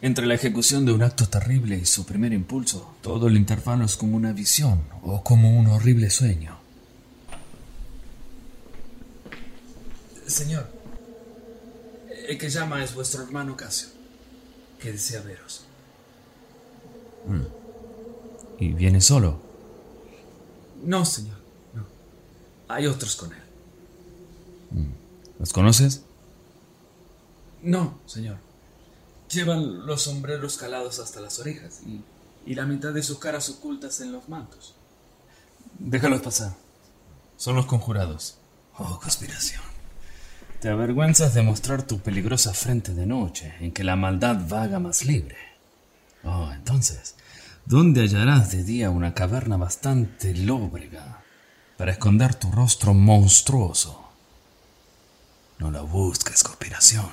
Entre 0.01 0.25
la 0.25 0.33
ejecución 0.33 0.85
de 0.85 0.91
un 0.91 1.03
acto 1.03 1.29
terrible 1.29 1.77
y 1.77 1.85
su 1.85 2.05
primer 2.05 2.33
impulso, 2.33 2.95
todo 3.01 3.27
el 3.27 3.37
intervalo 3.37 3.85
es 3.85 3.95
como 3.95 4.17
una 4.17 4.33
visión 4.33 4.83
o 5.01 5.23
como 5.23 5.57
un 5.57 5.67
horrible 5.67 6.09
sueño. 6.09 6.57
Señor, 10.27 10.69
el 12.33 12.39
que 12.39 12.49
llama 12.49 12.83
es 12.83 12.93
vuestro 12.93 13.23
hermano 13.23 13.55
Casio, 13.55 13.89
que 14.79 14.91
desea 14.91 15.21
veros. 15.21 15.65
Mm. 17.27 17.43
¿Y 18.59 18.73
viene 18.73 19.01
solo? 19.01 19.39
No, 20.83 21.05
señor, 21.05 21.37
no. 21.73 21.85
Hay 22.67 22.87
otros 22.87 23.15
con 23.15 23.31
él. 23.31 23.41
Mm. 24.71 25.39
¿Los 25.39 25.53
conoces? 25.53 26.01
No, 27.61 27.99
señor. 28.05 28.37
Llevan 29.29 29.85
los 29.85 30.03
sombreros 30.03 30.57
calados 30.57 30.99
hasta 30.99 31.21
las 31.21 31.39
orejas 31.39 31.81
y, 31.85 32.03
y 32.45 32.55
la 32.55 32.65
mitad 32.65 32.93
de 32.93 33.03
sus 33.03 33.19
caras 33.19 33.49
ocultas 33.49 34.01
en 34.01 34.11
los 34.11 34.27
mantos. 34.27 34.75
Déjalos 35.79 36.21
pasar. 36.21 36.55
Son 37.37 37.55
los 37.55 37.65
conjurados. 37.65 38.37
Oh, 38.77 38.99
conspiración. 38.99 39.72
Te 40.63 40.69
avergüenzas 40.69 41.33
de 41.33 41.41
mostrar 41.41 41.83
tu 41.83 41.99
peligrosa 41.99 42.53
frente 42.53 42.93
de 42.93 43.05
noche, 43.05 43.53
en 43.59 43.73
que 43.73 43.83
la 43.83 43.97
maldad 43.97 44.47
vaga 44.47 44.79
más 44.79 45.03
libre. 45.03 45.35
Oh, 46.23 46.49
entonces, 46.53 47.15
¿dónde 47.65 47.99
hallarás 47.99 48.53
de 48.53 48.63
día 48.63 48.89
una 48.89 49.13
caverna 49.13 49.57
bastante 49.57 50.33
lóbrega 50.33 51.21
para 51.75 51.91
esconder 51.91 52.33
tu 52.35 52.49
rostro 52.49 52.93
monstruoso? 52.93 54.09
No 55.59 55.69
la 55.69 55.81
busques, 55.81 56.41
conspiración. 56.43 57.11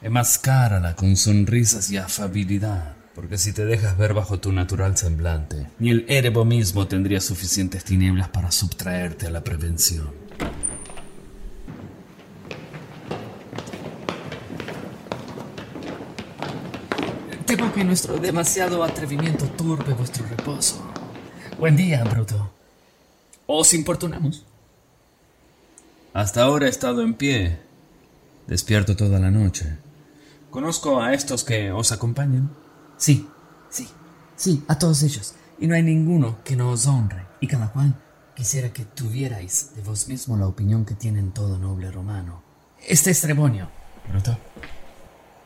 Enmascárala 0.00 0.96
con 0.96 1.14
sonrisas 1.14 1.88
y 1.92 1.98
afabilidad, 1.98 2.96
porque 3.14 3.38
si 3.38 3.52
te 3.52 3.64
dejas 3.64 3.96
ver 3.96 4.12
bajo 4.12 4.40
tu 4.40 4.50
natural 4.50 4.96
semblante, 4.96 5.68
ni 5.78 5.90
el 5.90 6.04
Erebo 6.08 6.44
mismo 6.44 6.88
tendría 6.88 7.20
suficientes 7.20 7.84
tinieblas 7.84 8.30
para 8.30 8.50
subtraerte 8.50 9.28
a 9.28 9.30
la 9.30 9.44
prevención. 9.44 10.21
Temo 17.62 17.74
que 17.74 17.84
nuestro 17.84 18.18
demasiado 18.18 18.82
atrevimiento 18.82 19.44
turbe 19.44 19.94
vuestro 19.94 20.26
reposo. 20.26 20.82
Buen 21.60 21.76
día, 21.76 22.02
Bruto. 22.02 22.50
¿Os 23.46 23.72
importunamos? 23.72 24.44
Hasta 26.12 26.42
ahora 26.42 26.66
he 26.66 26.70
estado 26.70 27.02
en 27.02 27.14
pie, 27.14 27.60
despierto 28.48 28.96
toda 28.96 29.20
la 29.20 29.30
noche. 29.30 29.78
¿Conozco 30.50 31.00
a 31.00 31.14
estos 31.14 31.44
que 31.44 31.70
os 31.70 31.92
acompañan? 31.92 32.50
Sí, 32.96 33.28
sí, 33.70 33.86
sí, 34.34 34.64
a 34.66 34.76
todos 34.76 35.04
ellos. 35.04 35.34
Y 35.60 35.68
no 35.68 35.76
hay 35.76 35.84
ninguno 35.84 36.38
que 36.42 36.56
no 36.56 36.68
os 36.70 36.88
honre. 36.88 37.26
Y 37.38 37.46
cada 37.46 37.72
cual 37.72 37.94
quisiera 38.34 38.72
que 38.72 38.86
tuvierais 38.86 39.76
de 39.76 39.82
vos 39.82 40.08
mismo 40.08 40.36
la 40.36 40.48
opinión 40.48 40.84
que 40.84 40.96
tienen 40.96 41.30
todo 41.30 41.58
noble 41.58 41.92
romano. 41.92 42.42
Este 42.84 43.12
es 43.12 43.20
Trebonio. 43.20 43.68
Bruto. 44.08 44.36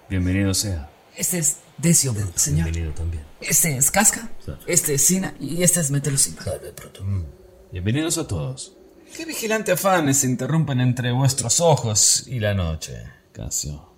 Bienvenido 0.09 0.55
sea. 0.55 0.89
Este 1.15 1.39
es 1.39 1.66
Decio, 1.79 2.15
señor. 2.35 2.65
Bienvenido 2.65 2.93
también. 2.95 3.23
Este 3.41 3.77
es 3.77 3.91
Casca, 3.91 4.31
este 4.67 4.95
es 4.95 5.03
Sina 5.03 5.35
y 5.39 5.63
este 5.63 5.81
es. 5.81 5.89
Salve, 5.89 6.73
pronto. 6.73 7.05
Mm. 7.05 7.25
Bienvenidos 7.71 8.17
a 8.17 8.27
todos. 8.27 8.73
¿Qué 9.15 9.27
vigilante 9.27 9.73
afanes 9.73 10.19
se 10.19 10.27
interrumpen 10.27 10.81
entre 10.81 11.13
vuestros 11.13 11.61
ojos 11.61 12.25
y 12.27 12.41
la 12.41 12.55
noche, 12.55 12.95
Casio? 13.33 13.93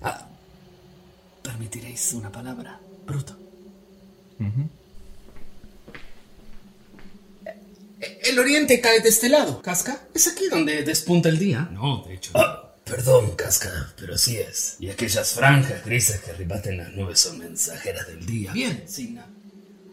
Ah, 0.00 0.26
¿Permitiréis 1.42 2.14
una 2.14 2.32
palabra, 2.32 2.80
Bruto? 3.06 3.36
Eh, 8.00 8.20
el 8.24 8.38
oriente 8.38 8.80
cae 8.80 9.00
de 9.00 9.10
este 9.10 9.28
lado, 9.28 9.60
Casca. 9.60 10.00
¿Es 10.14 10.28
aquí 10.28 10.48
donde 10.48 10.82
despunta 10.82 11.28
el 11.28 11.38
día? 11.38 11.68
No, 11.72 12.04
de 12.06 12.14
hecho. 12.14 12.32
Ah, 12.34 12.65
Perdón, 12.86 13.32
Casca, 13.32 13.92
pero 13.98 14.14
así 14.14 14.36
es. 14.36 14.76
Y 14.78 14.88
aquellas 14.88 15.32
franjas 15.32 15.84
grises 15.84 16.20
que 16.20 16.32
ribaten 16.32 16.78
las 16.78 16.92
nubes 16.92 17.18
son 17.18 17.40
mensajeras 17.40 18.06
del 18.06 18.24
día. 18.24 18.52
Bien, 18.52 18.84
Signa. 18.86 19.26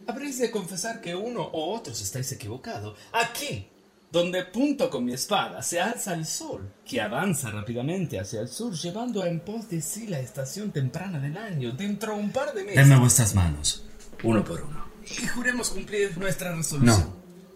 Habréis 0.05 0.37
de 0.37 0.51
confesar 0.51 1.01
que 1.01 1.15
uno 1.15 1.41
o 1.41 1.73
otros 1.73 1.99
estáis 2.01 2.31
equivocado. 2.33 2.95
Aquí, 3.11 3.67
donde 4.11 4.45
punto 4.45 4.91
con 4.91 5.05
mi 5.05 5.13
espada, 5.13 5.63
se 5.63 5.81
alza 5.81 6.13
el 6.13 6.27
sol, 6.27 6.71
que 6.85 7.01
avanza 7.01 7.49
rápidamente 7.49 8.19
hacia 8.19 8.41
el 8.41 8.47
sur, 8.47 8.75
llevando 8.75 9.25
en 9.25 9.39
pos 9.39 9.67
de 9.71 9.81
sí 9.81 10.05
la 10.05 10.19
estación 10.19 10.71
temprana 10.71 11.19
del 11.19 11.35
año, 11.35 11.71
dentro 11.71 12.13
de 12.13 12.19
un 12.19 12.31
par 12.31 12.53
de 12.53 12.63
meses. 12.63 12.75
Denme 12.75 12.99
vuestras 12.99 13.33
manos, 13.33 13.85
uno 14.21 14.43
por 14.43 14.61
uno. 14.61 14.85
Y 15.03 15.25
juremos 15.25 15.71
cumplir 15.71 16.15
nuestra 16.19 16.55
resolución. 16.55 17.11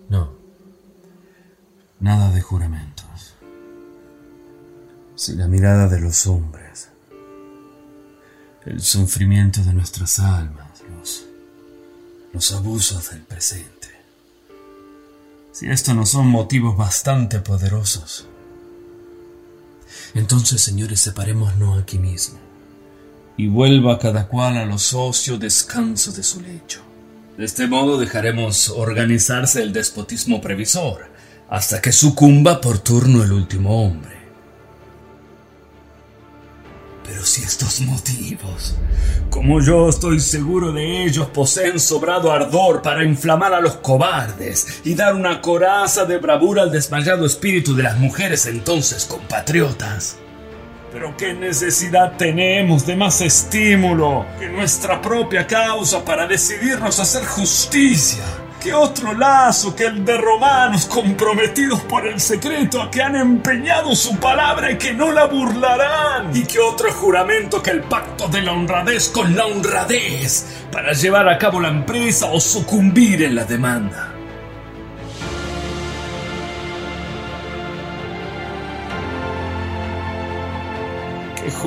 No, 0.10 0.18
no. 0.18 0.38
Nada 2.00 2.32
de 2.32 2.42
juramentos 2.42 3.07
si 5.18 5.34
la 5.34 5.48
mirada 5.48 5.88
de 5.88 6.00
los 6.00 6.28
hombres, 6.28 6.90
el 8.68 8.80
sufrimiento 8.80 9.64
de 9.64 9.74
nuestras 9.74 10.20
almas, 10.20 10.84
los, 10.96 11.26
los 12.34 12.52
abusos 12.52 13.10
del 13.10 13.22
presente. 13.22 13.88
Si 15.52 15.68
esto 15.68 15.96
no 15.96 16.06
son 16.06 16.28
motivos 16.28 16.78
bastante 16.78 17.40
poderosos, 17.40 18.28
entonces, 20.14 20.62
señores, 20.62 21.02
separémonos 21.02 21.82
aquí 21.82 21.98
mismo 21.98 22.38
y 23.38 23.48
vuelva 23.48 23.98
cada 23.98 24.28
cual 24.28 24.58
a 24.58 24.66
los 24.66 24.94
ocios 24.94 25.40
descanso 25.40 26.12
de 26.12 26.22
su 26.22 26.42
lecho. 26.42 26.82
De 27.40 27.46
este 27.46 27.66
modo 27.66 27.98
dejaremos 27.98 28.70
organizarse 28.70 29.64
el 29.64 29.74
despotismo 29.74 30.42
previsor 30.42 31.10
hasta 31.50 31.82
que 31.82 31.92
sucumba 31.92 32.62
por 32.62 32.78
turno 32.78 33.24
el 33.24 33.32
último 33.32 33.84
hombre. 33.84 34.17
Pero 37.08 37.26
si 37.26 37.42
estos 37.42 37.80
motivos, 37.82 38.76
como 39.30 39.62
yo 39.62 39.88
estoy 39.88 40.20
seguro 40.20 40.74
de 40.74 41.06
ellos, 41.06 41.28
poseen 41.28 41.80
sobrado 41.80 42.34
ardor 42.34 42.82
para 42.82 43.06
inflamar 43.06 43.54
a 43.54 43.62
los 43.62 43.78
cobardes 43.78 44.82
y 44.84 44.94
dar 44.94 45.16
una 45.16 45.42
coraza 45.42 46.04
de 46.04 46.18
bravura 46.18 46.64
al 46.64 46.72
desmayado 46.72 47.26
espíritu 47.26 47.74
de 47.76 47.84
las 47.84 47.98
mujeres 47.98 48.46
entonces 48.46 49.06
compatriotas, 49.06 50.18
Pero 50.92 51.16
qué 51.16 51.34
necesidad 51.34 52.18
tenemos 52.18 52.86
de 52.86 52.98
más 52.98 53.22
estímulo 53.22 54.26
que 54.38 54.50
nuestra 54.50 55.02
propia 55.02 55.48
causa 55.48 56.04
para 56.04 56.28
decidirnos 56.28 57.00
a 57.00 57.04
hacer 57.04 57.26
justicia. 57.26 58.24
¿Qué 58.62 58.74
otro 58.74 59.14
lazo 59.14 59.76
que 59.76 59.86
el 59.86 60.04
de 60.04 60.18
romanos 60.18 60.88
comprometidos 60.88 61.82
por 61.82 62.08
el 62.08 62.20
secreto 62.20 62.82
a 62.82 62.90
que 62.90 63.04
han 63.04 63.16
empeñado 63.16 63.96
su 63.96 64.18
palabra 64.18 64.72
y 64.72 64.78
que 64.78 64.94
no 64.94 65.12
la 65.12 65.26
burlarán? 65.26 66.36
¿Y 66.36 66.44
qué 66.44 66.60
otro 66.60 66.92
juramento 66.92 67.62
que 67.62 67.70
el 67.70 67.84
pacto 67.84 68.28
de 68.28 68.42
la 68.42 68.54
honradez 68.54 69.10
con 69.10 69.36
la 69.36 69.46
honradez 69.46 70.64
para 70.72 70.94
llevar 70.94 71.30
a 71.30 71.38
cabo 71.38 71.60
la 71.60 71.70
empresa 71.70 72.26
o 72.32 72.40
sucumbir 72.40 73.22
en 73.24 73.36
la 73.36 73.46
demanda? 73.46 74.17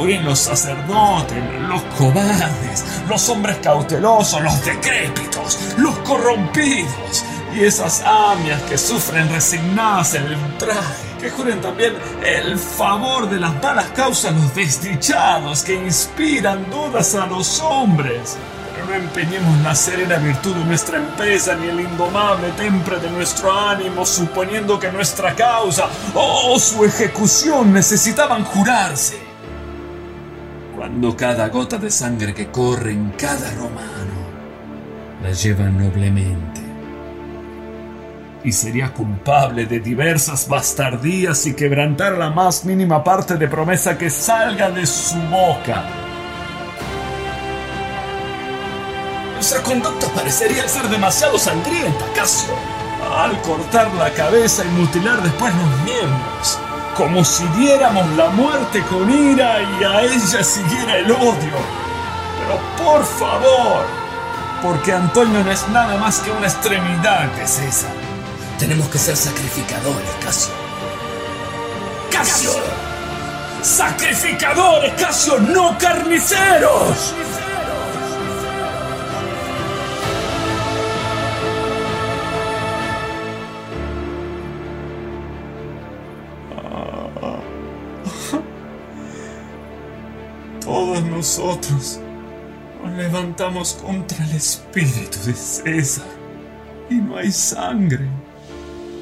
Los 0.08 0.38
sacerdotes, 0.38 1.38
los 1.68 1.82
cobardes, 1.98 2.84
los 3.08 3.28
hombres 3.28 3.58
cautelosos, 3.62 4.40
los 4.40 4.64
decrépitos, 4.64 5.58
los 5.76 5.96
corrompidos 5.98 7.24
y 7.54 7.64
esas 7.64 8.02
amias 8.02 8.62
que 8.62 8.78
sufren 8.78 9.28
resignadas 9.28 10.14
en 10.14 10.24
el 10.24 10.36
ultraje. 10.36 11.10
Que 11.20 11.30
juren 11.30 11.60
también 11.60 11.94
el 12.24 12.58
favor 12.58 13.28
de 13.28 13.38
las 13.38 13.62
malas 13.62 13.86
causas 13.90 14.34
los 14.34 14.54
desdichados 14.54 15.62
que 15.62 15.74
inspiran 15.74 16.70
dudas 16.70 17.14
a 17.14 17.26
los 17.26 17.60
hombres. 17.60 18.38
No 18.88 18.94
empeñemos 18.94 19.60
la 19.62 19.74
serena 19.74 20.16
virtud 20.16 20.56
de 20.56 20.64
nuestra 20.64 20.96
empresa 20.96 21.54
ni 21.54 21.68
el 21.68 21.80
indomable 21.80 22.48
temple 22.56 22.98
de 22.98 23.10
nuestro 23.10 23.52
ánimo, 23.52 24.06
suponiendo 24.06 24.80
que 24.80 24.90
nuestra 24.90 25.36
causa 25.36 25.88
o 26.14 26.58
su 26.58 26.86
ejecución 26.86 27.72
necesitaban 27.72 28.42
jurarse 28.42 29.29
cuando 30.76 31.16
cada 31.16 31.48
gota 31.48 31.78
de 31.78 31.90
sangre 31.90 32.35
que 32.35 32.50
corre 32.50 32.92
en 32.92 33.11
cada 33.11 33.50
romano 33.54 34.20
la 35.22 35.33
lleva 35.33 35.64
noblemente. 35.64 36.61
Y 38.42 38.52
sería 38.52 38.92
culpable 38.94 39.66
de 39.66 39.80
diversas 39.80 40.48
bastardías 40.48 41.46
y 41.46 41.54
quebrantar 41.54 42.16
la 42.16 42.30
más 42.30 42.64
mínima 42.64 43.04
parte 43.04 43.37
de 43.37 43.48
promesa 43.48 43.98
que 43.98 44.09
salga 44.09 44.70
de 44.70 44.87
su 44.87 45.16
boca. 45.28 45.85
Nuestra 49.35 49.62
conducta 49.62 50.06
parecería 50.14 50.66
ser 50.68 50.88
demasiado 50.88 51.38
sangrienta, 51.38 52.04
Casio, 52.14 52.54
al 53.14 53.40
cortar 53.42 53.92
la 53.94 54.11
cabeza 54.11 54.64
y 54.64 54.68
mutilar 54.68 55.22
después 55.22 55.52
los 55.54 55.85
miembros 55.85 56.69
como 56.96 57.24
si 57.24 57.44
diéramos 57.59 58.09
la 58.16 58.29
muerte 58.31 58.83
con 58.83 59.11
ira 59.11 59.61
y 59.62 59.85
a 59.85 60.03
ella 60.03 60.44
siguiera 60.44 60.98
el 60.98 61.11
odio. 61.11 61.57
Pero 62.38 62.59
por 62.76 63.05
favor, 63.05 63.85
porque 64.62 64.92
Antonio 64.92 65.42
no 65.42 65.50
es 65.50 65.68
nada 65.68 65.96
más 65.98 66.18
que 66.20 66.31
una 66.31 66.46
extremidad 66.46 67.26
de 67.33 67.46
César. 67.46 67.92
Tenemos 68.59 68.88
que 68.88 68.98
ser 68.98 69.16
sacrificadores, 69.16 70.11
Casio. 70.22 70.53
¡Casio! 72.11 72.53
¡Sacrificadores, 73.62 74.92
Casio, 75.00 75.38
no 75.38 75.79
carniceros! 75.79 77.14
Nosotros 91.02 92.00
nos 92.82 92.92
levantamos 92.96 93.74
contra 93.74 94.24
el 94.24 94.36
espíritu 94.36 95.18
de 95.26 95.34
César 95.34 96.06
y 96.88 96.94
no 96.94 97.16
hay 97.16 97.30
sangre 97.30 98.08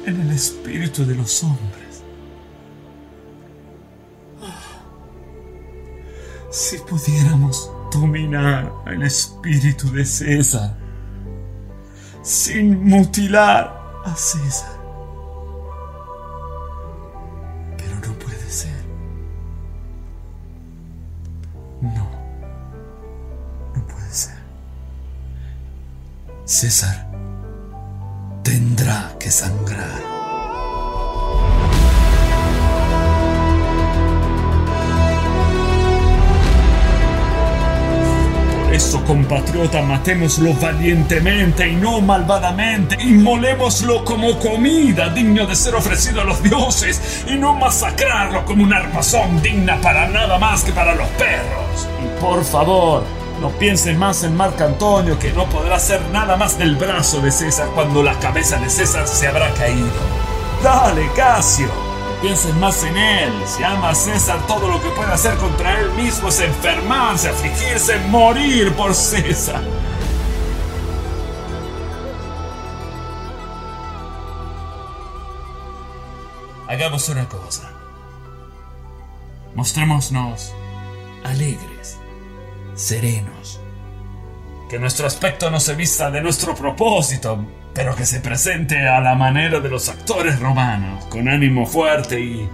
en 0.05 0.21
el 0.21 0.31
espíritu 0.31 1.05
de 1.05 1.15
los 1.15 1.43
hombres. 1.43 2.03
Ah, 4.41 4.81
Si 6.49 6.77
pudiéramos 6.79 7.71
dominar 7.91 8.71
el 8.87 9.03
espíritu 9.03 9.91
de 9.91 10.05
César 10.05 10.77
sin 12.21 12.83
mutilar 12.83 14.01
a 14.05 14.15
César. 14.15 14.78
César 26.49 27.05
tendrá 28.41 29.13
que 29.19 29.29
sangrar. 29.29 30.01
Por 38.65 38.73
eso, 38.73 39.05
compatriota, 39.05 39.83
matémoslo 39.83 40.55
valientemente 40.55 41.69
y 41.69 41.75
no 41.75 42.01
malvadamente. 42.01 42.97
Inmolémoslo 42.99 44.03
como 44.03 44.39
comida 44.39 45.09
digno 45.09 45.45
de 45.45 45.55
ser 45.55 45.75
ofrecido 45.75 46.21
a 46.21 46.23
los 46.23 46.41
dioses 46.41 47.25
y 47.27 47.35
no 47.35 47.53
masacrarlo 47.53 48.43
como 48.45 48.63
una 48.63 48.77
armazón 48.77 49.39
digna 49.43 49.79
para 49.81 50.09
nada 50.09 50.39
más 50.39 50.63
que 50.63 50.71
para 50.71 50.95
los 50.95 51.07
perros. 51.09 51.87
Y 52.03 52.19
por 52.19 52.43
favor, 52.43 53.18
no 53.39 53.49
piensen 53.49 53.97
más 53.97 54.23
en 54.23 54.35
Marco 54.35 54.63
Antonio 54.63 55.17
que 55.17 55.31
no 55.31 55.45
podrá 55.45 55.75
hacer 55.75 56.01
nada 56.11 56.35
más 56.35 56.57
del 56.57 56.75
brazo 56.75 57.21
de 57.21 57.31
César 57.31 57.69
cuando 57.73 58.03
la 58.03 58.17
cabeza 58.19 58.57
de 58.57 58.69
César 58.69 59.07
se 59.07 59.27
habrá 59.27 59.53
caído. 59.53 59.87
Dale, 60.63 61.09
Casio. 61.15 61.69
Piensen 62.21 62.59
más 62.59 62.83
en 62.83 62.97
él. 62.97 63.33
Si 63.45 63.63
ama 63.63 63.91
a 63.91 63.95
César, 63.95 64.45
todo 64.45 64.67
lo 64.67 64.81
que 64.81 64.89
puede 64.89 65.11
hacer 65.13 65.35
contra 65.37 65.79
él 65.79 65.91
mismo 65.93 66.27
es 66.27 66.41
enfermarse, 66.41 67.29
afligirse, 67.29 67.97
morir 68.09 68.73
por 68.73 68.93
César. 68.93 69.61
Hagamos 76.67 77.07
una 77.09 77.27
cosa. 77.27 77.71
Mostrémonos 79.55 80.53
alegres, 81.23 81.98
serenos. 82.79 83.59
Que 84.69 84.79
nuestro 84.79 85.05
aspecto 85.05 85.51
no 85.51 85.59
se 85.59 85.75
vista 85.75 86.09
de 86.11 86.21
nuestro 86.21 86.55
propósito, 86.55 87.45
pero 87.73 87.95
que 87.95 88.05
se 88.05 88.19
presente 88.19 88.87
a 88.87 89.01
la 89.01 89.15
manera 89.15 89.59
de 89.59 89.69
los 89.69 89.89
actores 89.89 90.39
romanos, 90.39 91.05
con 91.05 91.27
ánimo 91.27 91.65
fuerte 91.65 92.19
y, 92.19 92.49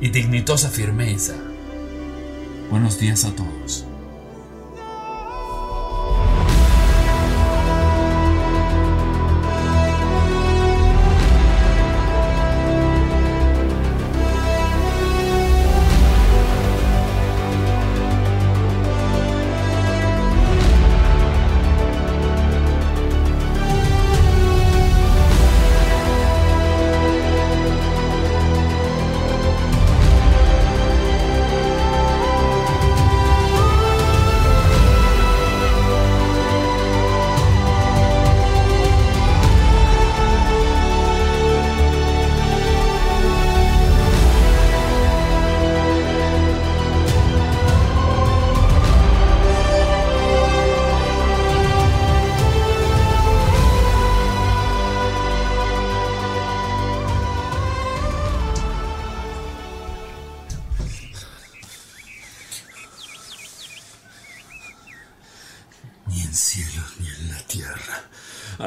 y 0.00 0.08
dignitosa 0.08 0.70
firmeza. 0.70 1.34
Buenos 2.70 2.98
días 2.98 3.24
a 3.24 3.34
todos. 3.34 3.86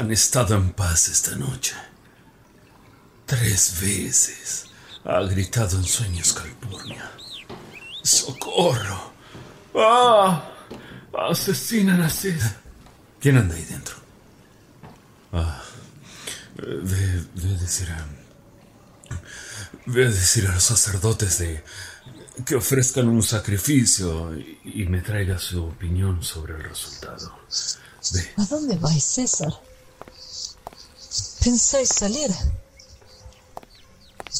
Han 0.09 0.13
estado 0.13 0.55
en 0.55 0.71
paz 0.71 1.07
esta 1.07 1.35
noche. 1.35 1.75
Tres 3.27 3.79
veces 3.79 4.65
ha 5.05 5.19
gritado 5.21 5.77
en 5.77 5.83
sueños 5.83 6.33
Calpurnia. 6.33 7.11
¡Socorro! 8.01 9.13
¡Ah! 9.75 10.49
¡Asesinan 11.13 12.01
a 12.01 12.09
César! 12.09 12.59
¿Quién 13.19 13.37
anda 13.37 13.53
ahí 13.53 13.63
dentro? 13.65 13.97
Ah, 15.31 15.61
ve, 16.55 17.23
ve 17.35 17.53
a 17.53 17.57
decir 17.59 17.91
a... 17.91 18.07
Ve 19.85 20.05
decir 20.05 20.47
a 20.47 20.55
los 20.55 20.63
sacerdotes 20.63 21.37
de 21.37 21.63
que 22.47 22.55
ofrezcan 22.55 23.07
un 23.09 23.21
sacrificio 23.21 24.35
y, 24.35 24.59
y 24.63 24.85
me 24.85 25.01
traiga 25.01 25.37
su 25.37 25.65
opinión 25.65 26.23
sobre 26.23 26.55
el 26.55 26.63
resultado. 26.63 27.41
Ve. 28.11 28.27
¿A 28.37 28.45
dónde 28.45 28.75
vais, 28.77 29.03
César? 29.03 29.68
¿Pensáis 31.43 31.89
salir? 31.89 32.29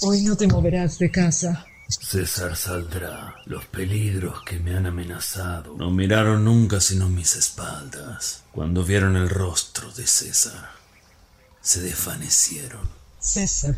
Hoy 0.02 0.22
no 0.22 0.36
te 0.36 0.48
moverás 0.48 1.00
de 1.00 1.10
casa. 1.10 1.66
César 1.88 2.56
saldrá. 2.56 3.36
Los 3.46 3.66
peligros 3.66 4.44
que 4.44 4.60
me 4.60 4.76
han 4.76 4.86
amenazado 4.86 5.76
no 5.78 5.90
miraron 5.92 6.44
nunca 6.44 6.82
sino 6.82 7.10
mis 7.10 7.36
espaldas. 7.36 8.44
Cuando 8.52 8.84
vieron 8.84 9.16
el 9.16 9.30
rostro 9.30 9.92
de 9.94 10.06
César, 10.06 10.72
se 11.62 11.82
desvanecieron. 11.82 12.88
César, 13.20 13.76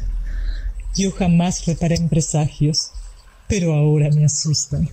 yo 0.95 1.11
jamás 1.11 1.65
reparé 1.65 1.95
en 1.95 2.09
presagios, 2.09 2.91
pero 3.47 3.74
ahora 3.74 4.09
me 4.09 4.26
asustan. 4.26 4.89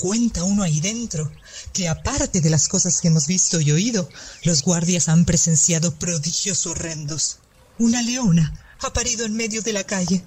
Cuenta 0.00 0.44
uno 0.44 0.62
ahí 0.62 0.80
dentro 0.80 1.30
que 1.74 1.86
aparte 1.86 2.40
de 2.40 2.48
las 2.48 2.68
cosas 2.68 3.02
que 3.02 3.08
hemos 3.08 3.26
visto 3.26 3.60
y 3.60 3.70
oído, 3.70 4.08
los 4.44 4.62
guardias 4.62 5.10
han 5.10 5.26
presenciado 5.26 5.94
prodigios 5.94 6.66
horrendos. 6.66 7.36
Una 7.78 8.00
leona 8.00 8.76
ha 8.80 8.94
parido 8.94 9.26
en 9.26 9.34
medio 9.34 9.60
de 9.60 9.74
la 9.74 9.84
calle 9.84 10.24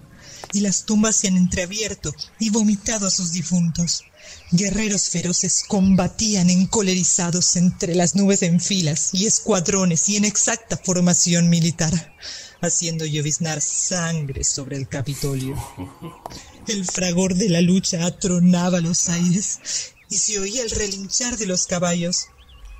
y 0.51 0.59
las 0.59 0.86
tumbas 0.86 1.15
se 1.15 1.28
han 1.28 1.38
entreabierto 1.38 2.13
y 2.38 2.51
vomitado 2.51 3.07
a 3.07 3.09
sus 3.09 3.32
difuntos. 3.32 4.03
Guerreros 4.51 5.09
feroces 5.09 5.63
combatían 5.67 6.51
encolerizados 6.51 7.55
entre 7.55 7.95
las 7.95 8.13
nubes 8.13 8.43
en 8.43 8.61
filas 8.61 9.09
y 9.11 9.26
escuadrones 9.26 10.07
y 10.07 10.17
en 10.17 10.26
exacta 10.26 10.78
formación 10.78 11.49
militar, 11.49 12.15
haciendo 12.61 13.07
lloviznar 13.07 13.59
sangre 13.59 14.43
sobre 14.43 14.78
el 14.78 14.88
Capitolio. 14.88 15.55
El 16.66 16.86
fragor 16.86 17.36
de 17.36 17.49
la 17.49 17.59
lucha 17.59 18.05
atronaba 18.05 18.80
los 18.80 19.09
aires 19.09 19.59
y 20.09 20.18
se 20.18 20.39
oía 20.39 20.64
el 20.64 20.70
relinchar 20.72 21.38
de 21.38 21.45
los 21.45 21.68
caballos. 21.68 22.28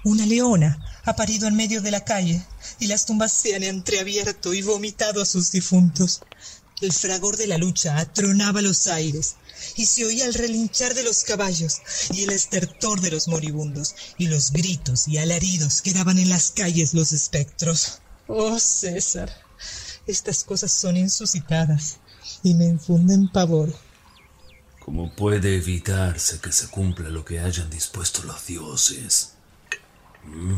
Una 0.06 0.26
leona 0.26 1.02
ha 1.04 1.18
parido 1.18 1.50
en 1.50 1.56
medio 1.58 1.82
de 1.82 1.92
la 1.92 2.06
calle 2.06 2.42
y 2.80 2.88
las 2.88 3.06
tumbas 3.06 3.34
se 3.34 3.56
han 3.56 3.64
entreabierto 3.64 4.54
y 4.54 4.62
vomitado 4.62 5.22
a 5.22 5.26
sus 5.26 5.52
difuntos. 5.52 6.22
El 6.80 6.94
fragor 6.94 7.36
de 7.36 7.48
la 7.48 7.58
lucha 7.58 7.98
atronaba 7.98 8.62
los 8.62 8.88
aires 8.88 9.36
y 9.76 9.86
se 9.86 10.06
oía 10.06 10.26
el 10.28 10.34
relinchar 10.34 10.94
de 10.94 11.04
los 11.04 11.26
caballos 11.26 11.82
y 12.14 12.24
el 12.24 12.30
estertor 12.30 13.02
de 13.02 13.12
los 13.12 13.28
moribundos 13.28 13.96
y 14.18 14.28
los 14.28 14.52
gritos 14.54 15.10
y 15.10 15.18
alaridos 15.18 15.82
que 15.82 15.94
daban 15.94 16.20
en 16.20 16.30
las 16.30 16.52
calles 16.52 16.94
los 16.94 17.12
espectros. 17.12 18.00
Oh 18.28 18.58
César, 18.60 19.30
estas 20.08 20.46
cosas 20.46 20.72
son 20.72 20.96
insuscitadas 20.96 21.98
y 22.44 22.54
me 22.54 22.66
infunden 22.66 23.30
pavor. 23.30 23.74
¿Cómo 24.84 25.16
puede 25.16 25.56
evitarse 25.56 26.40
que 26.42 26.52
se 26.52 26.68
cumpla 26.68 27.10
lo 27.10 27.24
que 27.24 27.40
hayan 27.40 27.70
dispuesto 27.70 28.24
los 28.24 28.46
dioses? 28.46 29.34
¿Mm? 30.26 30.56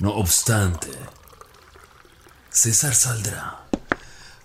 No 0.00 0.14
obstante, 0.14 0.88
César 2.48 2.94
saldrá, 2.94 3.68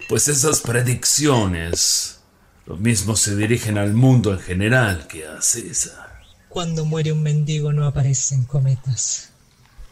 pues 0.10 0.28
esas 0.28 0.60
predicciones 0.60 2.20
lo 2.66 2.76
mismo 2.76 3.16
se 3.16 3.36
dirigen 3.36 3.78
al 3.78 3.94
mundo 3.94 4.34
en 4.34 4.40
general 4.40 5.08
que 5.08 5.26
a 5.26 5.42
César. 5.42 6.24
Cuando 6.50 6.84
muere 6.84 7.14
un 7.14 7.24
mendigo 7.24 7.72
no 7.72 7.86
aparecen 7.86 8.44
cometas. 8.44 9.30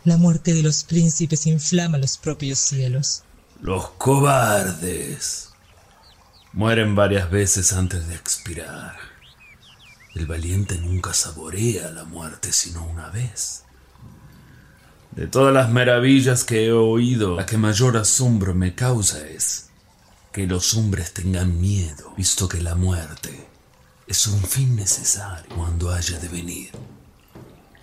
La 0.03 0.17
muerte 0.17 0.53
de 0.53 0.63
los 0.63 0.83
príncipes 0.83 1.45
inflama 1.47 1.97
los 1.97 2.17
propios 2.17 2.59
cielos. 2.59 3.23
Los 3.61 3.91
cobardes 3.91 5.52
mueren 6.53 6.95
varias 6.95 7.29
veces 7.29 7.73
antes 7.73 8.07
de 8.07 8.15
expirar. 8.15 8.95
El 10.15 10.27
valiente 10.27 10.77
nunca 10.77 11.13
saborea 11.13 11.89
la 11.89 12.03
muerte 12.03 12.53
sino 12.53 12.85
una 12.85 13.09
vez. 13.09 13.63
De 15.11 15.27
todas 15.27 15.53
las 15.53 15.71
maravillas 15.71 16.43
que 16.43 16.67
he 16.67 16.71
oído, 16.71 17.35
la 17.35 17.45
que 17.45 17.57
mayor 17.57 17.97
asombro 17.97 18.53
me 18.53 18.73
causa 18.73 19.27
es 19.27 19.69
que 20.31 20.47
los 20.47 20.73
hombres 20.75 21.13
tengan 21.13 21.59
miedo, 21.59 22.13
visto 22.17 22.47
que 22.47 22.61
la 22.61 22.75
muerte 22.75 23.47
es 24.07 24.27
un 24.27 24.41
fin 24.41 24.75
necesario 24.75 25.55
cuando 25.55 25.91
haya 25.91 26.19
de 26.19 26.27
venir. 26.27 26.71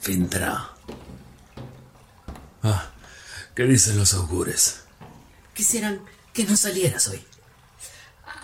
Vendrá. 0.06 0.70
Ah, 2.62 2.90
¿qué 3.54 3.64
dicen 3.64 3.96
los 3.96 4.14
augures? 4.14 4.80
Quisieran 5.54 6.00
que 6.32 6.44
no 6.44 6.56
salieras 6.56 7.08
hoy. 7.08 7.24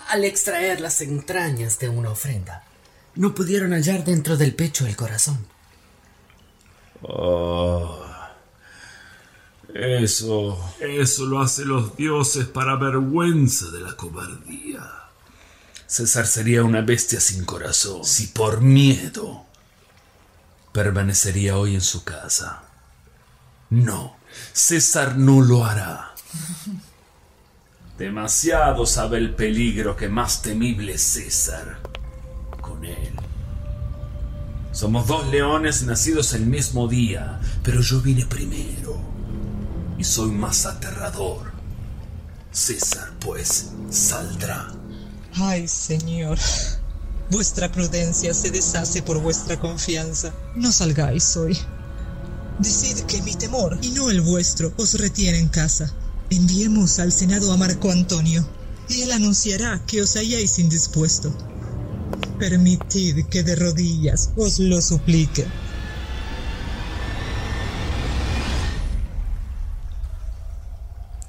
Al 0.08 0.24
extraer 0.24 0.80
las 0.80 1.00
entrañas 1.00 1.78
de 1.78 1.88
una 1.88 2.10
ofrenda, 2.10 2.64
no 3.16 3.34
pudieron 3.34 3.72
hallar 3.72 4.04
dentro 4.04 4.36
del 4.36 4.54
pecho 4.54 4.86
el 4.86 4.96
corazón. 4.96 5.46
Oh, 7.02 8.04
eso, 9.74 10.74
eso 10.80 11.26
lo 11.26 11.40
hacen 11.40 11.68
los 11.68 11.96
dioses 11.96 12.46
para 12.46 12.76
vergüenza 12.76 13.66
de 13.70 13.80
la 13.80 13.96
cobardía. 13.96 14.82
César 15.86 16.26
sería 16.26 16.64
una 16.64 16.80
bestia 16.80 17.20
sin 17.20 17.44
corazón 17.44 18.04
si 18.04 18.28
por 18.28 18.60
miedo 18.60 19.44
permanecería 20.72 21.56
hoy 21.56 21.74
en 21.74 21.80
su 21.80 22.04
casa. 22.04 22.62
No, 23.70 24.16
César 24.52 25.16
no 25.16 25.42
lo 25.42 25.64
hará. 25.64 26.14
Demasiado 27.98 28.84
sabe 28.84 29.16
el 29.16 29.34
peligro 29.34 29.96
que 29.96 30.08
más 30.08 30.42
temible 30.42 30.94
es 30.94 31.00
César 31.00 31.78
con 32.60 32.84
él. 32.84 33.14
Somos 34.70 35.06
dos 35.06 35.26
leones 35.28 35.82
nacidos 35.84 36.34
el 36.34 36.44
mismo 36.44 36.88
día, 36.88 37.40
pero 37.62 37.80
yo 37.80 38.02
vine 38.02 38.26
primero 38.26 39.00
y 39.96 40.04
soy 40.04 40.30
más 40.30 40.66
aterrador. 40.66 41.52
César, 42.52 43.12
pues, 43.18 43.70
saldrá. 43.88 44.68
Ay, 45.34 45.66
señor. 45.66 46.38
Vuestra 47.30 47.72
prudencia 47.72 48.34
se 48.34 48.50
deshace 48.50 49.00
por 49.00 49.20
vuestra 49.20 49.58
confianza. 49.58 50.34
No 50.54 50.70
salgáis 50.70 51.34
hoy. 51.38 51.56
Decid 52.58 53.00
que 53.06 53.22
mi 53.22 53.34
temor, 53.34 53.78
y 53.80 53.90
no 53.90 54.10
el 54.10 54.20
vuestro, 54.20 54.72
os 54.76 54.94
retiene 55.00 55.38
en 55.38 55.48
casa. 55.48 55.94
Enviemos 56.30 56.98
al 56.98 57.12
Senado 57.12 57.52
a 57.52 57.56
Marco 57.56 57.90
Antonio, 57.90 58.44
y 58.88 59.02
él 59.02 59.12
anunciará 59.12 59.80
que 59.86 60.02
os 60.02 60.16
hayáis 60.16 60.58
indispuesto. 60.58 61.32
Permitid 62.38 63.26
que 63.26 63.42
de 63.42 63.54
rodillas 63.56 64.30
os 64.36 64.58
lo 64.58 64.80
suplique. 64.82 65.46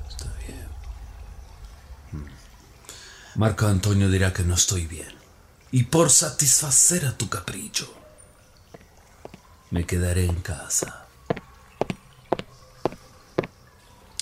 Está 0.10 0.34
bien. 0.39 0.68
Hmm. 2.12 2.26
Marco 3.36 3.68
Antonio 3.68 4.10
dirá 4.10 4.34
que 4.34 4.43
no 4.43 4.56
estoy 4.56 4.88
bien. 4.88 5.16
Y 5.72 5.84
por 5.84 6.10
satisfacer 6.10 7.06
a 7.06 7.18
tu 7.18 7.30
capricho, 7.30 7.93
me 9.70 9.86
quedaré 9.86 10.26
en 10.26 10.36
casa. 10.41 11.06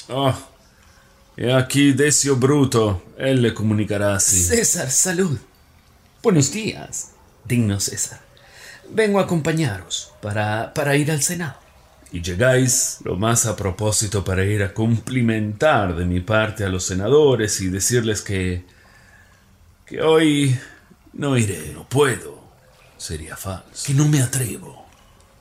Ah, 0.10 0.38
y 1.38 1.50
aquí 1.50 1.94
Decio 1.94 2.36
Bruto, 2.36 3.04
él 3.18 3.42
le 3.42 3.54
comunicará 3.54 4.16
así. 4.16 4.42
César, 4.42 4.90
salud. 4.90 5.38
Buenos 6.24 6.52
días, 6.52 7.12
digno 7.44 7.80
César. 7.80 8.22
Vengo 8.90 9.20
a 9.20 9.24
acompañaros 9.24 10.14
para, 10.22 10.74
para 10.74 10.96
ir 10.96 11.12
al 11.12 11.22
Senado. 11.22 11.60
Y 12.12 12.22
llegáis 12.22 13.00
lo 13.04 13.16
más 13.18 13.46
a 13.46 13.56
propósito 13.56 14.24
para 14.24 14.46
ir 14.46 14.64
a 14.64 14.74
cumplimentar 14.74 15.96
de 15.96 16.06
mi 16.06 16.22
parte 16.22 16.64
a 16.64 16.70
los 16.70 16.86
senadores 16.86 17.60
y 17.62 17.68
decirles 17.68 18.22
que... 18.22 18.64
que 19.86 20.02
hoy 20.02 20.58
no 21.14 21.38
iré, 21.38 21.72
no 21.74 21.88
puedo. 21.90 22.44
Sería 22.98 23.36
falso. 23.36 23.86
Que 23.86 23.94
no 23.94 24.08
me 24.08 24.22
atrevo. 24.22 24.86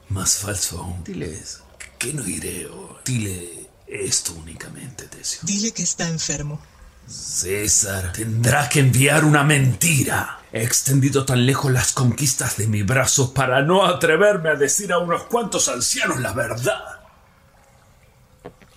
Más 0.09 0.39
falso 0.39 0.81
aún. 0.81 1.05
Diles 1.05 1.63
que 1.99 2.13
no 2.13 2.27
iré 2.29 2.67
o 2.67 2.99
dile 3.05 3.64
esto 3.95 4.33
únicamente, 4.35 5.07
Decio. 5.09 5.41
Dile 5.43 5.73
que 5.73 5.83
está 5.83 6.09
enfermo. 6.09 6.61
César 7.07 8.13
tendrá 8.13 8.69
que 8.69 8.81
enviar 8.81 9.25
una 9.25 9.45
mentira. 9.45 10.41
He 10.53 10.63
extendido 10.63 11.25
tan 11.25 11.45
lejos 11.45 11.71
las 11.71 11.93
conquistas 11.93 12.57
de 12.57 12.67
mi 12.67 12.83
brazo 12.83 13.35
para 13.35 13.63
no 13.63 13.85
atreverme 13.85 14.51
a 14.51 14.55
decir 14.55 14.93
a 14.93 14.99
unos 14.99 15.25
cuantos 15.25 15.69
ancianos 15.69 16.21
la 16.21 16.33
verdad. 16.33 17.01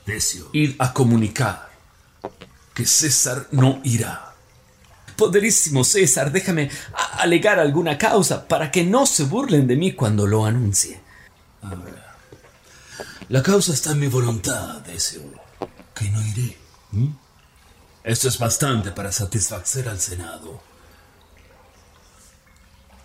Decio, 0.05 0.49
id 0.53 0.75
a 0.79 0.93
comunicar 0.93 1.69
que 2.73 2.85
César 2.85 3.47
no 3.51 3.79
irá. 3.83 4.33
Poderísimo 5.15 5.83
César, 5.83 6.31
déjame 6.31 6.69
alegar 7.17 7.59
alguna 7.59 7.97
causa 7.97 8.47
para 8.47 8.71
que 8.71 8.83
no 8.83 9.05
se 9.05 9.23
burlen 9.23 9.67
de 9.67 9.75
mí 9.75 9.93
cuando 9.93 10.27
lo 10.27 10.45
anuncie. 10.45 11.01
A 11.63 11.69
ver. 11.69 11.96
La 13.29 13.43
causa 13.43 13.73
está 13.73 13.91
en 13.91 13.99
mi 13.99 14.07
voluntad, 14.07 14.79
deseo 14.81 15.21
que 15.93 16.09
no 16.09 16.25
iré. 16.27 16.57
¿m? 16.93 17.13
Esto 18.01 18.29
es 18.29 18.39
bastante 18.39 18.91
para 18.91 19.11
satisfacer 19.11 19.89
al 19.89 19.99
Senado. 19.99 20.61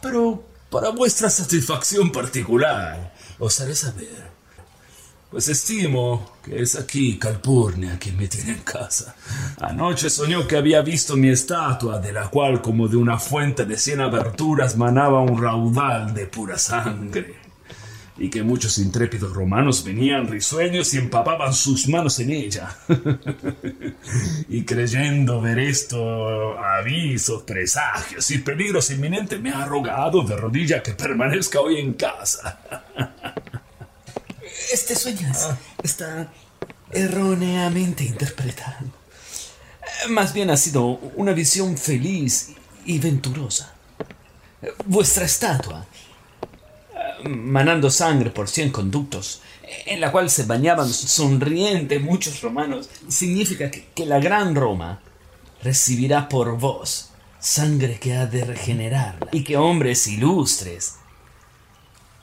Pero 0.01 0.45
para 0.71 0.91
vuestra 0.91 1.29
satisfacción 1.29 2.13
particular, 2.13 3.13
os 3.41 3.61
haré 3.61 3.75
saber. 3.75 4.31
Pues 5.29 5.49
estimo 5.49 6.37
que 6.45 6.63
es 6.63 6.77
aquí 6.77 7.19
Calpurnia 7.19 7.99
quien 7.99 8.17
me 8.17 8.29
tiene 8.29 8.53
en 8.53 8.61
casa. 8.61 9.17
Anoche 9.61 10.09
soñó 10.09 10.47
que 10.47 10.57
había 10.57 10.83
visto 10.83 11.17
mi 11.17 11.31
estatua, 11.31 11.99
de 11.99 12.13
la 12.13 12.29
cual 12.29 12.63
como 12.63 12.87
de 12.87 12.97
una 12.97 13.19
fuente 13.19 13.65
de 13.65 13.77
cien 13.77 14.01
aberturas 14.01 14.77
manaba 14.77 15.21
un 15.21 15.43
raudal 15.43 16.15
de 16.15 16.27
pura 16.27 16.59
sangre. 16.59 17.42
Y 18.23 18.31
que 18.31 18.45
muchos 18.45 18.79
intrépidos 18.79 19.33
romanos 19.33 19.83
venían 19.83 20.29
risueños 20.29 20.95
y 20.95 20.99
empapaban 20.99 21.53
sus 21.53 21.89
manos 21.89 22.21
en 22.21 22.31
ella. 22.31 22.77
y 24.49 24.63
creyendo 24.65 25.41
ver 25.41 25.59
esto, 25.59 26.57
avisos, 26.57 27.43
presagios 27.43 28.31
y 28.31 28.39
peligros 28.39 28.91
inminentes, 28.91 29.41
me 29.41 29.51
ha 29.51 29.65
rogado 29.65 30.23
de 30.23 30.37
rodilla 30.37 30.83
que 30.85 30.93
permanezca 30.93 31.61
hoy 31.61 31.81
en 31.81 31.95
casa. 31.95 32.61
Este 34.73 34.95
sueño 34.95 35.29
es- 35.31 35.49
está 35.83 36.33
erróneamente 36.93 38.05
interpretado. 38.05 38.87
Más 40.11 40.33
bien 40.33 40.51
ha 40.51 40.57
sido 40.57 40.85
una 41.17 41.33
visión 41.33 41.77
feliz 41.77 42.51
y 42.87 42.99
venturosa. 42.99 43.75
Vuestra 44.87 45.25
estatua, 45.27 45.85
manando 47.29 47.91
sangre 47.91 48.31
por 48.31 48.49
cien 48.49 48.71
conductos, 48.71 49.43
en 49.87 50.01
la 50.01 50.13
cual 50.13 50.31
se 50.31 50.45
bañaban 50.45 50.93
sonrientes 50.93 52.03
muchos 52.03 52.41
romanos, 52.43 52.89
significa 53.09 53.71
que, 53.71 53.87
que 53.95 54.07
la 54.07 54.21
gran 54.21 54.55
Roma 54.55 55.01
recibirá 55.63 56.29
por 56.29 56.59
vos 56.59 57.11
sangre 57.39 57.99
que 57.99 58.15
ha 58.15 58.27
de 58.27 58.45
regenerarla 58.45 59.29
y 59.33 59.43
que 59.43 59.57
hombres 59.57 60.07
ilustres 60.07 60.95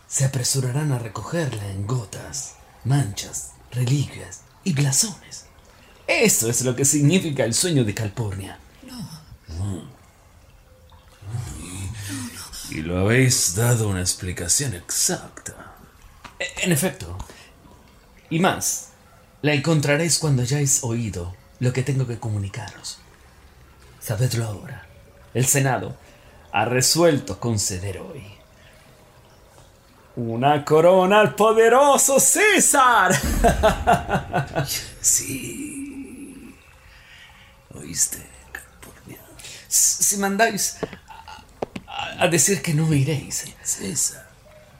se 0.07 0.25
apresurarán 0.25 0.91
a 0.91 0.99
recogerla 0.99 1.71
en 1.71 1.85
gotas, 1.85 2.55
manchas, 2.85 3.51
reliquias 3.71 4.41
y 4.63 4.73
blasones. 4.73 5.45
Eso 6.07 6.49
es 6.49 6.61
lo 6.63 6.75
que 6.75 6.85
significa 6.85 7.43
el 7.43 7.53
sueño 7.53 7.83
de 7.83 7.93
Calpurnia. 7.93 8.57
Y 12.69 12.81
lo 12.81 12.99
habéis 12.99 13.55
dado 13.55 13.89
una 13.89 14.01
explicación 14.01 14.75
exacta. 14.75 15.73
En 16.61 16.71
efecto. 16.71 17.17
Y 18.29 18.39
más, 18.39 18.89
la 19.41 19.53
encontraréis 19.53 20.19
cuando 20.19 20.43
hayáis 20.43 20.83
oído 20.83 21.35
lo 21.59 21.73
que 21.73 21.83
tengo 21.83 22.05
que 22.05 22.19
comunicaros. 22.19 22.99
Sabedlo 23.99 24.45
ahora. 24.45 24.85
El 25.33 25.45
Senado 25.45 25.97
ha 26.51 26.65
resuelto 26.65 27.39
conceder 27.39 27.99
hoy 27.99 28.23
una 30.15 30.65
corona 30.65 31.21
al 31.21 31.35
poderoso 31.35 32.19
César. 32.19 33.13
Sí. 35.01 36.55
¿Oíste, 37.73 38.17
Calpurnia? 38.51 39.21
Si 39.67 40.17
mandáis 40.17 40.77
a, 42.19 42.27
decir 42.27 42.61
que 42.61 42.73
no 42.73 42.93
iréis, 42.93 43.45
César. 43.63 44.27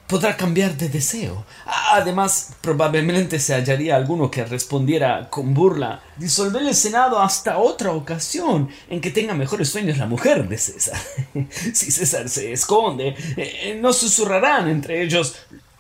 podrá 0.08 0.36
cambiar 0.36 0.76
de 0.76 0.90
deseo. 0.90 1.46
Además, 1.92 2.50
probablemente 2.62 3.40
se 3.40 3.54
hallaría 3.54 3.96
alguno 3.96 4.30
que 4.32 4.44
respondiera 4.44 5.30
con 5.30 5.54
burla, 5.54 6.02
disolver 6.18 6.64
el 6.64 6.74
Senado 6.76 7.20
hasta 7.20 7.58
otra 7.60 7.92
ocasión 7.92 8.70
en 8.90 9.02
que 9.02 9.12
tenga 9.12 9.34
mejores 9.36 9.70
sueños 9.70 9.98
la 9.98 10.08
mujer 10.08 10.48
de 10.50 10.58
César. 10.58 11.00
si 11.74 11.92
César 11.92 12.28
se 12.30 12.52
esconde, 12.54 13.16
eh, 13.38 13.78
no 13.82 13.94
susurrarán 13.94 14.68
entre 14.70 15.02
ellos. 15.04 15.36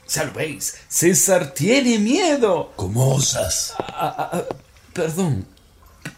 Ya 0.08 0.24
lo 0.24 0.34
veis, 0.34 0.76
César 0.88 1.54
tiene 1.54 2.00
miedo. 2.00 2.74
¿Cómo 2.76 3.16
osas? 3.16 3.74
Ah, 3.78 4.32
ah, 4.34 4.44
perdón, 4.94 5.46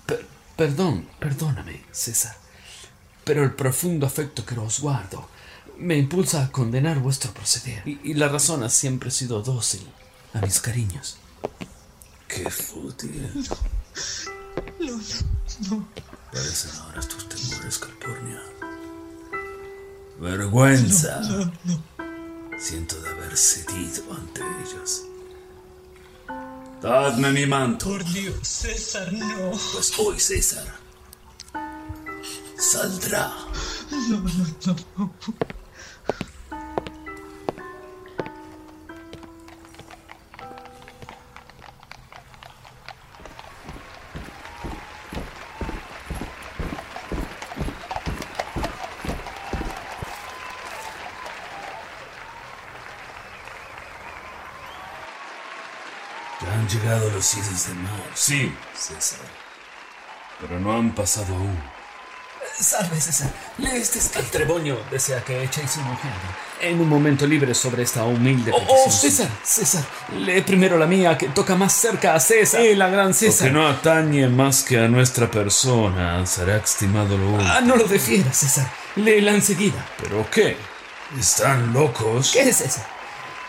per- 0.06 0.26
perdón, 0.56 1.08
perdóname, 1.20 1.82
César. 1.92 2.36
Pero 3.24 3.44
el 3.44 3.54
profundo 3.54 4.06
afecto 4.06 4.46
que 4.46 4.56
os 4.58 4.80
guardo 4.80 5.28
me 5.82 5.98
impulsa 5.98 6.46
a 6.46 6.52
condenar 6.52 7.00
vuestro 7.00 7.34
proceder. 7.34 7.88
Y, 7.88 8.00
y 8.04 8.14
la 8.14 8.28
razón 8.28 8.64
ha 8.64 8.70
siempre 8.70 9.12
sido 9.12 9.42
dócil 9.42 9.86
a 10.34 10.42
mis 10.42 10.60
cariños. 10.60 11.18
Qué 12.28 12.50
fútil. 12.50 13.30
Parecen 16.32 16.72
ahora 16.82 17.02
tus 17.02 17.28
temores, 17.28 17.78
Calpurnia. 17.80 18.42
Vergüenza. 20.20 21.22
Siento 22.58 23.02
de 23.02 23.10
haber 23.10 23.36
cedido 23.36 24.14
ante 24.14 24.42
ellos. 24.42 25.04
Dadme 26.82 27.32
mi 27.32 27.46
manto. 27.46 27.90
Por 27.90 28.04
Dios, 28.06 28.48
César, 28.48 29.12
no. 29.12 29.52
Pues 29.74 29.92
hoy 30.00 30.20
César 30.20 30.82
saldrá. 32.62 33.34
Ya 34.62 34.76
han 57.22 57.38
llegado 57.38 57.38
los 57.38 57.38
idos 57.38 57.68
del 57.68 57.76
mar. 57.78 57.92
Sí, 58.14 58.56
César. 58.76 59.20
Pero 60.40 60.60
no 60.60 60.74
han 60.74 60.92
pasado 60.94 61.36
aún. 61.36 61.58
Salve, 62.60 63.00
César. 63.00 63.32
Lee 63.58 63.70
este 63.78 64.20
El 64.20 64.26
Treboño 64.30 64.78
desea 64.92 65.24
que 65.24 65.44
echéis 65.44 65.78
un 65.78 65.84
ojeada 65.84 66.38
en 66.60 66.80
un 66.80 66.88
momento 66.88 67.26
libre 67.26 67.56
sobre 67.56 67.82
esta 67.82 68.04
humilde 68.04 68.52
Oh, 68.54 68.64
oh, 68.86 68.92
César, 68.92 69.28
César. 69.44 69.84
Lee 70.16 70.42
primero 70.42 70.78
la 70.78 70.86
mía 70.86 71.18
que 71.18 71.30
toca 71.30 71.56
más 71.56 71.74
cerca 71.74 72.14
a 72.14 72.20
César. 72.20 72.62
Eh, 72.62 72.76
la 72.76 72.90
gran 72.90 73.08
Lo 73.08 73.14
César. 73.14 73.48
que 73.48 73.54
no 73.54 73.68
atañe 73.68 74.28
más 74.28 74.64
que 74.64 74.78
a 74.78 74.88
nuestra 74.88 75.30
persona 75.32 76.24
será 76.28 76.58
estimado 76.58 77.18
lo 77.18 77.30
único. 77.30 77.50
Ah, 77.50 77.62
no 77.62 77.76
lo 77.76 77.86
defieras, 77.86 78.38
César. 78.38 78.68
Léela 78.96 79.32
enseguida. 79.32 79.84
¿Pero 80.02 80.30
qué? 80.30 80.56
¿Están 81.20 81.74
locos? 81.74 82.32
¿Qué 82.32 82.42
es 82.50 82.62
eso? 82.62 82.82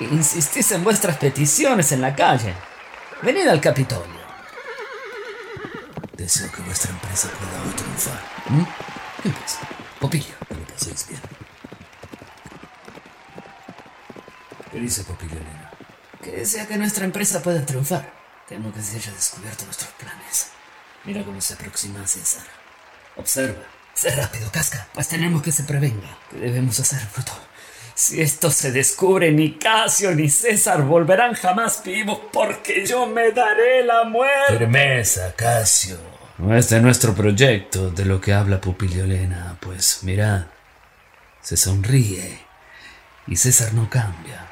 Insistís 0.00 0.72
en 0.72 0.82
vuestras 0.84 1.16
peticiones 1.18 1.92
en 1.92 2.00
la 2.00 2.14
calle. 2.14 2.54
Venid 3.22 3.46
al 3.46 3.60
Capitolio. 3.60 4.20
Deseo 6.16 6.50
que 6.50 6.60
vuestra 6.62 6.90
empresa 6.90 7.28
pueda 7.28 7.62
hoy 7.62 7.70
triunfar. 7.70 8.20
¿Mm? 8.48 8.64
¿Qué 9.22 9.28
ves? 9.28 9.58
Popilio. 10.00 10.34
Que 10.48 10.54
lo 10.54 10.66
paséis 10.66 11.06
bien. 11.08 11.20
¿Qué 14.72 14.78
dice 14.80 15.04
Popilio 15.04 15.36
Elena? 15.36 15.70
Que 16.20 16.32
desea 16.32 16.66
que 16.66 16.76
nuestra 16.76 17.04
empresa 17.04 17.40
pueda 17.40 17.64
triunfar. 17.64 18.12
Temo 18.48 18.72
que 18.72 18.82
se 18.82 18.96
haya 18.96 19.12
descubierto 19.12 19.66
nuestros 19.66 19.90
planes. 19.92 20.48
Mira 21.04 21.24
cómo 21.24 21.40
se 21.40 21.54
aproxima 21.54 22.04
César. 22.06 22.46
Observa. 23.16 23.62
Sé 23.94 24.10
rápido, 24.16 24.50
casca, 24.50 24.88
pues 24.94 25.06
tenemos 25.06 25.42
que 25.42 25.52
se 25.52 25.62
prevenga. 25.62 26.18
¿Qué 26.30 26.38
debemos 26.38 26.80
hacer, 26.80 27.06
Bruto? 27.14 27.32
Si 27.95 28.20
esto 28.20 28.51
se 28.51 28.72
descubre, 28.72 29.30
ni 29.32 29.59
Casio 29.59 30.14
ni 30.14 30.28
César 30.28 30.82
volverán 30.82 31.34
jamás 31.34 31.82
vivos 31.84 32.20
porque 32.32 32.86
yo 32.86 33.07
me 33.07 33.32
daré 33.32 33.84
la 33.84 34.05
muerte. 34.05 34.59
Firmeza, 34.59 35.34
Casio. 35.36 35.99
No 36.38 36.57
es 36.57 36.70
de 36.70 36.80
nuestro 36.80 37.14
proyecto 37.14 37.90
de 37.90 38.05
lo 38.05 38.20
que 38.20 38.32
habla 38.32 38.61
Pupilio 38.61 39.05
Elena, 39.05 39.57
pues 39.61 40.01
mirad, 40.03 40.47
se 41.43 41.57
sonríe 41.57 42.40
y 43.26 43.36
César 43.36 43.74
no 43.74 43.88
cambia. 43.88 44.49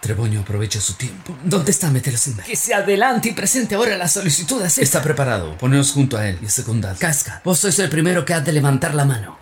Treboño 0.00 0.40
aprovecha 0.40 0.80
su 0.80 0.94
tiempo. 0.94 1.36
¿Dónde 1.44 1.72
está 1.72 1.90
Metelosimba? 1.90 2.42
Que 2.44 2.56
se 2.56 2.72
adelante 2.72 3.28
y 3.28 3.32
presente 3.32 3.74
ahora 3.74 3.98
la 3.98 4.08
solicitud 4.08 4.62
a 4.62 4.70
César. 4.70 4.84
Está 4.84 5.02
preparado. 5.02 5.58
Poneos 5.58 5.92
junto 5.92 6.16
a 6.16 6.26
él 6.26 6.38
y 6.40 6.48
secundad. 6.48 6.96
Casca, 6.98 7.42
vos 7.44 7.58
sois 7.58 7.78
el 7.80 7.90
primero 7.90 8.24
que 8.24 8.32
ha 8.32 8.40
de 8.40 8.52
levantar 8.52 8.94
la 8.94 9.04
mano. 9.04 9.38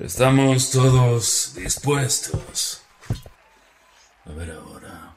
Estamos 0.00 0.70
todos 0.70 1.54
dispuestos. 1.56 2.82
A 4.26 4.32
ver 4.32 4.52
ahora. 4.52 5.16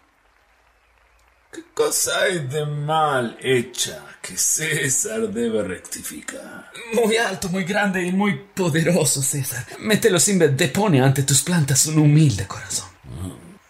¿Qué 1.51 1.63
cosa 1.71 2.21
hay 2.21 2.39
de 2.47 2.65
mal 2.65 3.37
hecha 3.41 4.03
que 4.23 4.35
César 4.35 5.29
debe 5.29 5.61
rectificar? 5.63 6.71
Muy 6.93 7.15
alto, 7.17 7.49
muy 7.49 7.63
grande 7.63 8.03
y 8.03 8.11
muy 8.11 8.33
poderoso, 8.55 9.21
César. 9.21 9.67
Mételo 9.79 10.19
Simber 10.19 10.55
depone 10.55 10.99
ante 10.99 11.21
tus 11.21 11.43
plantas 11.43 11.85
un 11.85 11.99
humilde 11.99 12.47
corazón. 12.47 12.89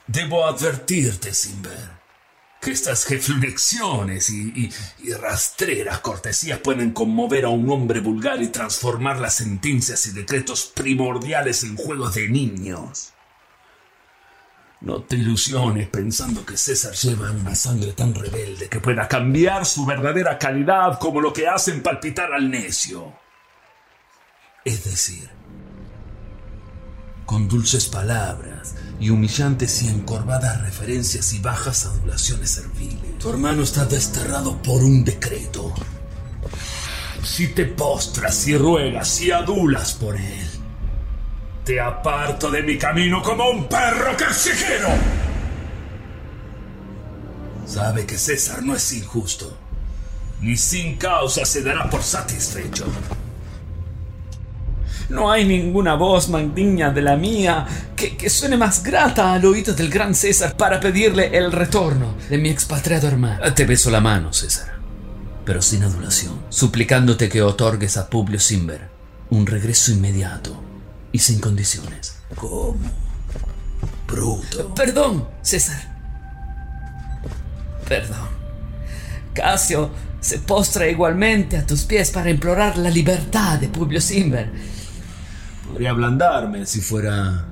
Debo 0.08 0.46
advertirte, 0.46 1.34
Simber, 1.34 1.90
que 2.62 2.72
estas 2.72 3.10
reflexiones 3.10 4.30
y, 4.30 4.72
y, 5.04 5.14
rastreras 5.14 6.00
cortesías 6.00 6.60
pueden 6.60 6.92
conmover 6.92 7.46
a 7.46 7.50
un 7.50 7.70
hombre 7.72 8.00
vulgar 8.00 8.42
y 8.42 8.50
transformar 8.50 9.20
las 9.20 9.34
sentencias 9.34 10.06
y 10.06 10.12
decretos 10.12 10.72
primordiales 10.76 11.64
en 11.64 11.76
juegos 11.76 12.14
de 12.14 12.30
niños. 12.30 13.14
No 14.82 15.02
te 15.02 15.16
ilusiones 15.16 15.90
pensando 15.90 16.46
que 16.46 16.56
César 16.56 16.94
lleva 16.94 17.32
una 17.32 17.56
sangre 17.56 17.94
tan 17.94 18.14
rebelde 18.14 18.70
que 18.70 18.80
pueda 18.80 19.08
cambiar 19.08 19.66
su 19.66 19.86
verdadera 19.86 20.38
calidad 20.38 21.00
como 21.00 21.20
lo 21.20 21.34
que 21.34 21.48
hacen 21.48 21.82
palpitar 21.82 22.32
al 22.32 22.50
necio. 22.50 23.14
Es 24.64 24.84
decir, 24.84 25.30
con 27.32 27.48
dulces 27.48 27.86
palabras 27.86 28.76
y 29.00 29.10
humillantes 29.10 29.84
y 29.84 29.88
encorvadas 29.88 30.64
referencias 30.64 31.32
y 31.32 31.40
bajas 31.40 31.86
adulaciones 31.86 32.52
serviles. 32.52 33.18
Tu 33.20 33.30
hermano 33.30 33.64
está 33.64 33.86
desterrado 33.86 34.62
por 34.62 34.84
un 34.84 35.06
decreto. 35.06 35.74
Si 37.24 37.48
te 37.48 37.68
postras 37.68 38.46
y 38.50 38.58
ruegas 38.58 39.22
y 39.22 39.32
adulas 39.32 39.94
por 39.94 40.18
él, 40.18 40.46
te 41.64 41.80
aparto 41.80 42.52
de 42.52 42.64
mi 42.64 42.78
camino 42.78 43.24
como 43.24 43.50
un 43.50 43.66
perro 43.70 44.18
callejero. 44.18 44.90
Sabe 47.66 48.06
que 48.06 48.18
César 48.18 48.62
no 48.62 48.76
es 48.76 48.92
injusto, 48.92 49.58
ni 50.42 50.58
sin 50.58 50.98
causa 50.98 51.46
se 51.46 51.64
dará 51.64 51.90
por 51.90 52.04
satisfecho. 52.04 52.88
No 55.12 55.32
hay 55.32 55.46
ninguna 55.46 55.96
voz 55.96 56.30
más 56.30 56.56
digna 56.56 56.92
de 56.92 57.02
la 57.02 57.16
mía 57.16 57.66
que, 57.96 58.16
que, 58.16 58.30
suene 58.30 58.58
más 58.58 58.82
grata 58.82 59.34
al 59.34 59.46
oído 59.46 59.74
del 59.74 59.90
gran 59.90 60.16
César 60.16 60.56
para 60.56 60.80
pedirle 60.80 61.38
el 61.38 61.52
retorno 61.52 62.16
de 62.30 62.38
mi 62.38 62.50
expatriado 62.50 63.08
hermano. 63.08 63.54
Te 63.54 63.66
beso 63.66 63.92
la 63.92 64.00
mano, 64.00 64.32
César, 64.32 64.80
pero 65.46 65.62
sin 65.62 65.84
adulación, 65.84 66.34
suplicándote 66.50 67.30
que 67.30 67.42
otorgues 67.42 67.98
a 67.98 68.10
Publio 68.10 68.40
Simber 68.40 68.92
un 69.32 69.48
regreso 69.48 69.92
inmediato 69.92 70.62
y 71.12 71.20
sin 71.20 71.40
condiciones. 71.40 72.18
¿Cómo? 72.36 72.78
Bruto. 74.08 74.76
Perdón, 74.76 75.28
César. 75.42 75.82
Perdón. 77.88 78.30
Casio 79.34 79.90
se 80.20 80.40
postra 80.40 80.88
igualmente 80.88 81.58
a 81.58 81.66
tus 81.66 81.84
pies 81.84 82.12
para 82.12 82.30
implorar 82.30 82.78
la 82.78 82.90
libertad 82.90 83.58
de 83.58 83.70
Publio 83.70 84.02
Simber. 84.02 84.52
Podría 85.72 85.92
ablandarme 85.92 86.66
si 86.66 86.82
fuera 86.82 87.46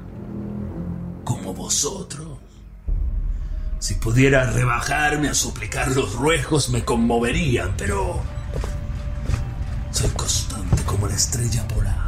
como 1.24 1.54
vosotros. 1.54 2.28
Si 3.80 3.96
pudiera 3.96 4.52
rebajarme 4.52 5.30
a 5.30 5.34
suplicar 5.34 5.92
los 5.92 6.14
ruegos 6.16 6.70
me 6.70 6.84
conmoverían, 6.84 7.76
pero 7.78 8.22
soy 9.92 10.10
constante 10.10 10.84
como 10.84 11.08
la 11.08 11.16
estrella 11.16 11.68
polar 11.68 12.00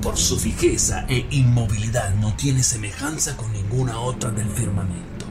por 0.00 0.16
su 0.16 0.38
fijeza 0.38 1.04
e 1.08 1.26
inmovilidad 1.30 2.14
no 2.14 2.34
tiene 2.34 2.62
semejanza 2.62 3.36
con 3.36 3.52
ninguna 3.52 3.98
otra 3.98 4.30
del 4.30 4.48
firmamento. 4.48 5.26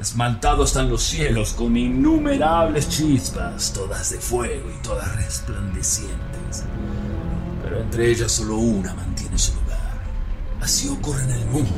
Esmaltados 0.00 0.70
están 0.70 0.88
los 0.88 1.02
cielos 1.02 1.52
con 1.52 1.76
innumerables 1.76 2.88
chispas, 2.88 3.72
todas 3.72 4.10
de 4.10 4.18
fuego 4.18 4.70
y 4.70 4.82
todas 4.82 5.14
resplandecientes. 5.16 6.64
Pero 7.68 7.82
entre 7.82 8.10
ellas 8.10 8.32
solo 8.32 8.56
una 8.56 8.94
mantiene 8.94 9.36
su 9.36 9.54
lugar. 9.54 10.02
Así 10.60 10.88
ocurre 10.88 11.24
en 11.24 11.30
el 11.32 11.46
mundo. 11.46 11.70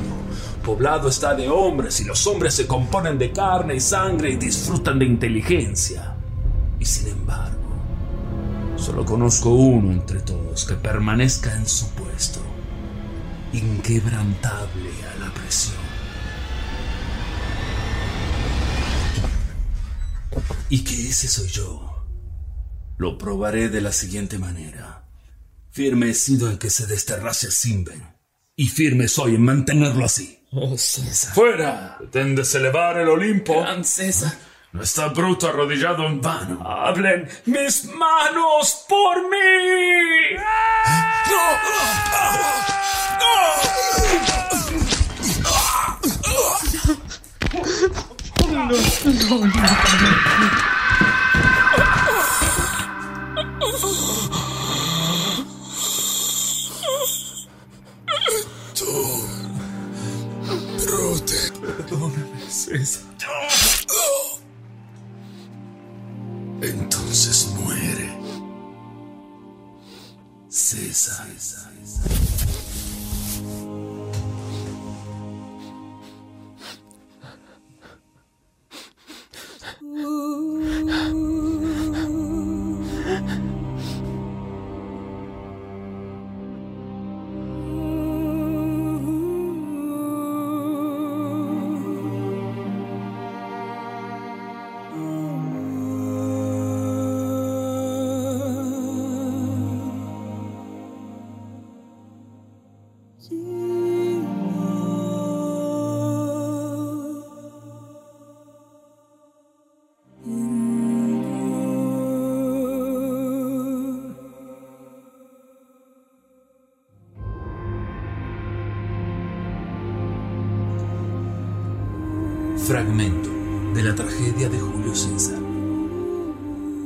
Poblado 0.64 1.08
está 1.08 1.34
de 1.34 1.48
hombres 1.48 2.00
y 2.00 2.04
los 2.04 2.26
hombres 2.26 2.54
se 2.54 2.66
componen 2.66 3.18
de 3.18 3.32
carne 3.32 3.74
y 3.74 3.80
sangre 3.80 4.30
y 4.30 4.36
disfrutan 4.36 4.98
de 4.98 5.06
inteligencia. 5.06 6.14
Y 6.78 6.84
sin 6.84 7.08
embargo, 7.08 7.60
Solo 8.80 9.04
conozco 9.04 9.50
uno 9.50 9.92
entre 9.92 10.20
todos 10.20 10.64
que 10.64 10.74
permanezca 10.74 11.54
en 11.54 11.66
su 11.66 11.90
puesto, 11.90 12.40
inquebrantable 13.52 14.90
a 15.04 15.18
la 15.20 15.34
presión. 15.34 15.76
Y 20.70 20.82
que 20.82 21.10
ese 21.10 21.28
soy 21.28 21.48
yo. 21.48 22.06
Lo 22.96 23.18
probaré 23.18 23.68
de 23.68 23.82
la 23.82 23.92
siguiente 23.92 24.38
manera. 24.38 24.99
Firme 25.72 26.10
he 26.10 26.14
sido 26.14 26.50
en 26.50 26.58
que 26.58 26.68
se 26.68 26.86
desterrase 26.86 27.50
Simben, 27.52 28.02
y 28.56 28.66
firme 28.68 29.06
soy 29.06 29.36
en 29.36 29.42
mantenerlo 29.42 30.04
así. 30.04 30.44
Oh, 30.50 30.76
César. 30.76 31.32
¡Fuera! 31.32 31.96
¿Pretendes 31.98 32.52
elevar 32.56 32.98
el 32.98 33.08
Olimpo? 33.08 33.60
Gran 33.60 33.84
César. 33.84 34.32
No 34.72 34.82
está 34.82 35.06
bruto 35.08 35.48
arrodillado 35.48 36.04
en 36.06 36.20
vano. 36.20 36.60
Hablen 36.68 37.28
mis 37.46 37.84
manos 37.84 38.84
por 38.88 39.22
mí. 39.30 40.36
No, 41.30 41.52
no, 41.62 41.84
no. 41.86 41.90
Tú, 49.02 49.50
Entonces 66.62 67.48
muere. 67.56 68.08
César. 70.48 71.26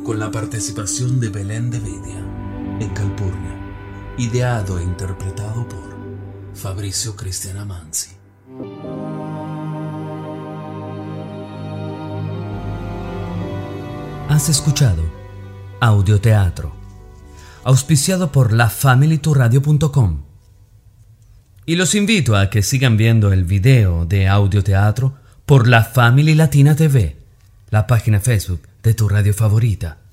Con 0.05 0.19
la 0.19 0.31
participación 0.31 1.21
de 1.21 1.31
Belén 1.31 1.71
de 1.71 1.79
Bedia 1.79 2.19
en 2.79 2.91
Calpurnia, 2.91 3.57
ideado 4.19 4.79
e 4.79 4.83
interpretado 4.83 5.67
por 5.67 5.97
Fabricio 6.55 7.17
Cristian 7.17 7.57
Amanzi. 7.57 8.11
Has 14.29 14.51
escuchado 14.51 15.03
Audioteatro, 15.81 16.75
auspiciado 17.65 18.31
por 18.31 18.53
lafamilyturadio.com. 18.53 20.25
Y 21.65 21.77
los 21.77 21.95
invito 21.95 22.37
a 22.37 22.51
que 22.51 22.63
sigan 22.63 22.99
viendo 22.99 23.33
el 23.33 23.45
video 23.45 24.05
de 24.05 24.29
Audioteatro 24.29 25.15
por 25.47 25.67
la 25.69 25.85
Family 25.85 26.35
Latina 26.35 26.77
TV, 26.77 27.24
la 27.71 27.87
página 27.87 28.21
Facebook 28.21 28.69
de 28.83 28.95
tu 28.95 29.09
radio 29.09 29.33
favorita. 29.35 30.04